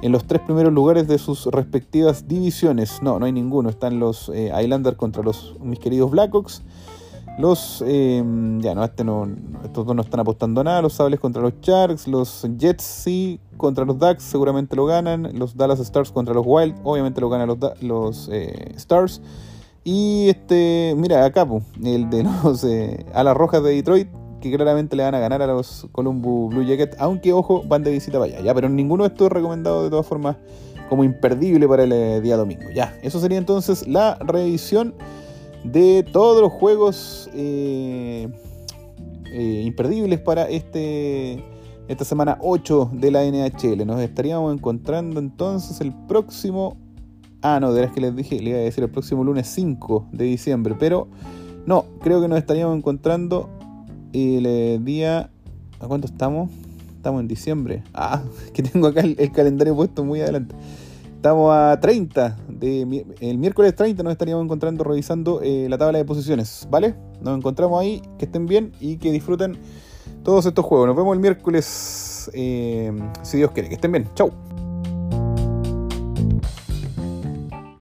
en 0.02 0.12
los 0.12 0.26
tres 0.26 0.42
primeros 0.42 0.74
lugares 0.74 1.08
de 1.08 1.18
sus 1.18 1.46
respectivas 1.48 2.28
divisiones. 2.28 3.02
No, 3.02 3.20
no 3.20 3.26
hay 3.26 3.32
ninguno. 3.32 3.70
Están 3.70 4.00
los 4.00 4.30
Islanders 4.30 4.98
contra 4.98 5.24
los 5.24 5.56
mis 5.60 5.80
queridos 5.80 6.12
Blackhawks. 6.12 6.64
Los. 7.38 7.84
Em, 7.86 8.60
ya, 8.62 8.74
no, 8.74 8.84
este 8.84 9.04
no, 9.04 9.28
estos 9.64 9.86
dos 9.86 9.96
no 9.96 10.02
están 10.02 10.20
apostando 10.20 10.64
nada. 10.64 10.82
Los 10.82 10.94
Sables 10.94 11.20
contra 11.20 11.42
los 11.42 11.54
Sharks. 11.62 12.08
Los 12.08 12.48
Jets 12.58 12.84
sí 12.84 13.40
contra 13.58 13.86
los 13.86 14.00
Ducks, 14.00 14.24
seguramente 14.24 14.76
lo 14.76 14.86
ganan. 14.86 15.38
Los 15.38 15.58
Dallas 15.58 15.80
Stars 15.80 16.12
contra 16.12 16.34
los 16.34 16.46
Wild, 16.46 16.76
obviamente 16.84 17.20
lo 17.20 17.30
ganan 17.30 17.48
los, 17.48 17.58
los 17.82 18.30
eh, 18.32 18.72
Stars. 18.76 19.22
Y 19.84 20.30
este, 20.30 20.94
mira, 20.98 21.26
acá, 21.26 21.48
el 21.84 22.10
de 22.10 22.24
los 22.44 22.64
eh, 22.64 23.06
Alas 23.14 23.36
Rojas 23.36 23.64
de 23.64 23.72
Detroit, 23.72 24.10
que 24.42 24.52
claramente 24.52 24.96
le 24.96 25.04
van 25.04 25.16
a 25.16 25.20
ganar 25.20 25.42
a 25.42 25.48
los 25.48 25.88
Columbus 25.92 26.54
Blue 26.54 26.64
Jackets, 26.64 26.96
aunque 27.00 27.34
ojo, 27.34 27.64
van 27.64 27.84
de 27.84 27.92
visita 27.92 28.20
para 28.20 28.38
allá. 28.38 28.54
Pero 28.54 28.70
ninguno 28.70 29.04
de 29.04 29.10
estos 29.10 29.28
es 29.28 29.34
recomendado 29.34 29.84
de 29.84 29.90
todas 29.90 30.06
formas 30.06 30.38
como 30.90 31.04
imperdible 31.04 31.68
para 31.68 31.84
el 31.84 31.92
eh, 31.92 32.22
día 32.22 32.38
domingo. 32.38 32.70
Ya, 32.74 32.98
eso 33.02 33.20
sería 33.20 33.38
entonces 33.38 33.88
la 33.88 34.16
revisión 34.16 34.94
de 35.64 36.04
todos 36.12 36.42
los 36.42 36.52
juegos 36.52 37.30
eh, 37.34 38.28
eh, 39.34 39.64
imperdibles 39.66 40.20
para 40.20 40.50
este 40.50 41.44
esta 41.88 42.04
semana 42.04 42.38
8 42.42 42.92
de 42.94 43.12
la 43.12 43.24
NHL. 43.24 43.86
Nos 43.86 44.02
estaríamos 44.02 44.54
encontrando 44.54 45.20
entonces 45.20 45.80
el 45.82 45.94
próximo. 46.08 46.78
Ah, 47.42 47.60
no, 47.62 47.72
de 47.72 47.84
las 47.84 47.92
que 47.92 48.02
les 48.02 48.16
dije, 48.16 48.40
le 48.40 48.50
iba 48.50 48.60
a 48.60 48.62
decir 48.64 48.84
el 48.84 48.90
próximo 48.90 49.24
lunes 49.24 49.48
5 49.48 50.08
de 50.12 50.26
diciembre, 50.26 50.76
pero 50.78 51.08
no, 51.66 51.86
creo 52.02 52.20
que 52.20 52.28
nos 52.28 52.40
estaríamos 52.40 52.76
encontrando 52.76 53.50
el 54.18 54.84
día. 54.84 55.30
¿A 55.80 55.88
cuánto 55.88 56.08
estamos? 56.08 56.52
Estamos 56.96 57.22
en 57.22 57.28
diciembre. 57.28 57.84
Ah, 57.94 58.24
que 58.54 58.64
tengo 58.64 58.88
acá 58.88 59.02
el 59.02 59.32
calendario 59.32 59.76
puesto 59.76 60.04
muy 60.04 60.22
adelante. 60.22 60.56
Estamos 61.18 61.52
a 61.52 61.80
30. 61.82 62.38
De, 62.48 63.06
el 63.22 63.38
miércoles 63.40 63.76
30 63.76 64.04
nos 64.04 64.12
estaríamos 64.12 64.46
encontrando 64.46 64.84
revisando 64.84 65.42
eh, 65.42 65.68
la 65.68 65.78
tabla 65.78 65.98
de 65.98 66.06
posiciones, 66.06 66.68
¿vale? 66.70 66.94
Nos 67.22 67.36
encontramos 67.36 67.82
ahí, 67.82 68.04
que 68.20 68.26
estén 68.26 68.46
bien 68.46 68.72
y 68.80 68.98
que 68.98 69.12
disfruten 69.12 69.58
todos 70.24 70.46
estos 70.46 70.64
juegos. 70.64 70.88
Nos 70.88 70.96
vemos 70.96 71.16
el 71.16 71.20
miércoles, 71.20 72.30
eh, 72.34 72.92
si 73.24 73.38
Dios 73.38 73.52
quiere. 73.52 73.68
Que 73.68 73.76
estén 73.76 73.92
bien. 73.92 74.08
Chau. 74.14 74.32